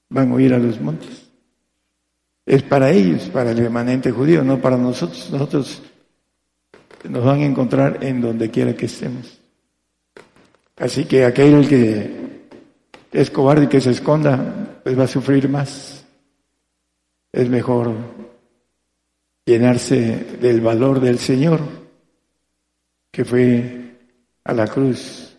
van 0.08 0.30
a 0.30 0.34
huir 0.34 0.54
a 0.54 0.58
los 0.58 0.80
montes. 0.80 1.28
Es 2.46 2.62
para 2.62 2.90
ellos, 2.90 3.28
para 3.30 3.50
el 3.50 3.58
remanente 3.58 4.10
judío, 4.10 4.42
no 4.42 4.58
para 4.58 4.78
nosotros. 4.78 5.28
Nosotros 5.30 5.82
nos 7.04 7.24
van 7.24 7.40
a 7.40 7.46
encontrar 7.46 7.98
en 8.02 8.20
donde 8.20 8.50
quiera 8.50 8.74
que 8.74 8.86
estemos. 8.86 9.38
Así 10.76 11.04
que 11.04 11.24
aquel 11.24 11.68
que 11.68 12.18
es 13.12 13.30
cobarde 13.30 13.64
y 13.64 13.68
que 13.68 13.80
se 13.80 13.90
esconda, 13.90 14.80
pues 14.82 14.98
va 14.98 15.04
a 15.04 15.08
sufrir 15.08 15.48
más. 15.48 16.04
Es 17.32 17.48
mejor 17.48 17.94
llenarse 19.44 20.38
del 20.40 20.60
valor 20.60 21.00
del 21.00 21.18
Señor, 21.18 21.60
que 23.10 23.24
fue 23.24 23.96
a 24.44 24.52
la 24.52 24.66
cruz 24.66 25.36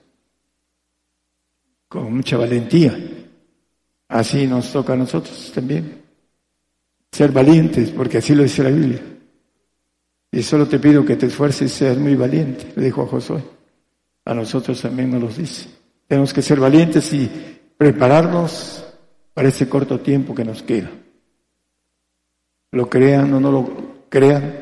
con 1.88 2.14
mucha 2.16 2.38
valentía. 2.38 2.98
Así 4.08 4.48
nos 4.48 4.72
toca 4.72 4.94
a 4.94 4.98
nosotros 4.98 5.52
también. 5.54 6.04
Ser 7.12 7.32
valientes, 7.32 7.92
porque 7.92 8.20
así 8.20 8.36
lo 8.36 8.44
dice 8.44 8.64
la 8.64 8.70
Biblia. 8.70 9.02
Y 10.32 10.44
solo 10.44 10.68
te 10.68 10.80
pido 10.80 11.06
que 11.06 11.16
te 11.16 11.26
esfuerces 11.26 11.72
y 11.72 11.76
seas 11.76 11.98
muy 11.98 12.16
valiente, 12.16 12.72
le 12.76 12.86
dijo 12.86 13.02
a 13.02 13.08
Josué. 13.08 13.42
A 14.26 14.34
nosotros 14.34 14.82
también 14.82 15.12
nos 15.12 15.22
lo 15.22 15.28
dice. 15.30 15.70
Tenemos 16.08 16.34
que 16.34 16.42
ser 16.42 16.60
valientes 16.60 17.12
y 17.14 17.30
prepararnos 17.78 18.86
para 19.34 19.50
ese 19.50 19.68
corto 19.68 20.00
tiempo 20.00 20.36
que 20.36 20.46
nos 20.46 20.62
queda. 20.62 20.92
Lo 22.72 22.90
crean 22.90 23.34
o 23.34 23.40
no 23.40 23.52
lo 23.52 24.06
crean, 24.10 24.54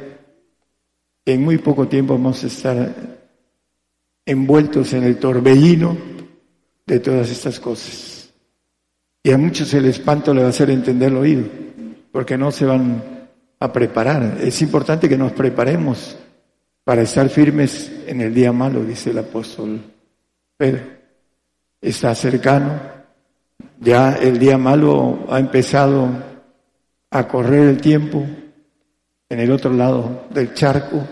en 1.26 1.44
muy 1.44 1.58
poco 1.58 1.88
tiempo 1.88 2.14
vamos 2.14 2.44
a 2.44 2.48
estar 2.48 3.18
envueltos 4.26 4.94
en 4.94 5.04
el 5.04 5.18
torbellino 5.18 5.98
de 6.86 7.00
todas 7.00 7.30
estas 7.30 7.60
cosas. 7.60 8.34
Y 9.24 9.32
a 9.32 9.38
muchos 9.38 9.74
el 9.74 9.86
espanto 9.86 10.34
le 10.34 10.42
va 10.42 10.48
a 10.48 10.52
hacer 10.52 10.70
entender 10.70 11.12
el 11.12 11.18
oído, 11.18 11.44
porque 12.14 12.38
no 12.38 12.52
se 12.52 12.66
van 12.66 13.17
a 13.60 13.72
preparar. 13.72 14.38
Es 14.42 14.62
importante 14.62 15.10
que 15.10 15.18
nos 15.18 15.32
preparemos 15.32 16.18
para 16.84 17.02
estar 17.02 17.28
firmes 17.30 17.92
en 18.08 18.22
el 18.22 18.34
día 18.34 18.52
malo, 18.52 18.84
dice 18.84 19.10
el 19.12 19.18
apóstol 19.18 19.82
Pedro. 20.56 20.84
Está 21.82 22.16
cercano, 22.16 22.80
ya 23.80 24.14
el 24.14 24.40
día 24.40 24.58
malo 24.58 25.26
ha 25.30 25.40
empezado 25.40 26.10
a 27.12 27.28
correr 27.28 27.68
el 27.68 27.82
tiempo 27.82 28.26
en 29.30 29.40
el 29.40 29.52
otro 29.52 29.74
lado 29.74 30.28
del 30.32 30.54
charco 30.54 31.06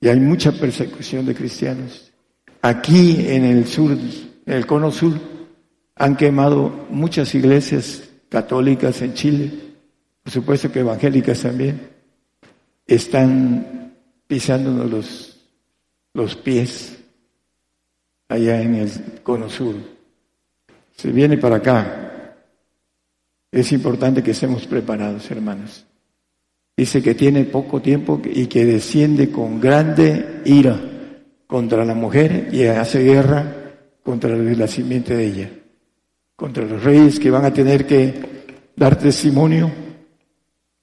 y 0.00 0.08
hay 0.08 0.20
mucha 0.20 0.52
persecución 0.52 1.24
de 1.24 1.34
cristianos. 1.34 2.12
Aquí 2.60 3.26
en 3.28 3.44
el 3.44 3.66
sur, 3.66 3.92
en 3.92 4.52
el 4.52 4.66
cono 4.66 4.90
sur, 4.90 5.14
han 5.94 6.16
quemado 6.16 6.86
muchas 6.90 7.34
iglesias 7.34 8.02
católicas 8.28 9.00
en 9.02 9.14
Chile, 9.14 9.65
por 10.26 10.32
supuesto 10.32 10.72
que 10.72 10.80
evangélicas 10.80 11.40
también, 11.40 11.88
están 12.84 13.94
pisándonos 14.26 14.90
los, 14.90 15.48
los 16.14 16.34
pies 16.34 16.98
allá 18.28 18.60
en 18.60 18.74
el 18.74 18.90
cono 19.22 19.48
sur. 19.48 19.76
Se 20.96 21.12
viene 21.12 21.38
para 21.38 21.58
acá. 21.58 22.34
Es 23.52 23.70
importante 23.70 24.20
que 24.20 24.32
estemos 24.32 24.66
preparados, 24.66 25.30
hermanos. 25.30 25.86
Dice 26.76 27.00
que 27.00 27.14
tiene 27.14 27.44
poco 27.44 27.80
tiempo 27.80 28.20
y 28.24 28.48
que 28.48 28.64
desciende 28.64 29.30
con 29.30 29.60
grande 29.60 30.42
ira 30.44 30.76
contra 31.46 31.84
la 31.84 31.94
mujer 31.94 32.48
y 32.50 32.64
hace 32.64 32.98
guerra 33.04 33.76
contra 34.02 34.34
la 34.34 34.66
simiente 34.66 35.14
de 35.16 35.24
ella 35.24 35.50
contra 36.34 36.64
los 36.64 36.82
reyes 36.82 37.20
que 37.20 37.30
van 37.30 37.44
a 37.44 37.54
tener 37.54 37.86
que 37.86 38.12
dar 38.74 38.98
testimonio 38.98 39.85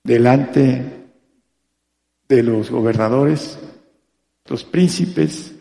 delante 0.04 1.08
de 2.28 2.44
los 2.44 2.70
gobernadores, 2.70 3.58
los 4.46 4.64
príncipes, 4.64 5.54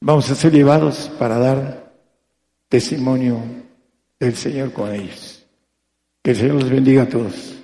vamos 0.00 0.30
a 0.30 0.34
ser 0.34 0.52
llevados 0.52 1.10
para 1.18 1.38
dar 1.38 1.92
testimonio 2.68 3.40
del 4.18 4.34
Señor 4.34 4.72
con 4.72 4.92
ellos. 4.92 5.46
Que 6.22 6.32
el 6.32 6.36
Señor 6.36 6.54
los 6.54 6.70
bendiga 6.70 7.02
a 7.02 7.08
todos. 7.08 7.63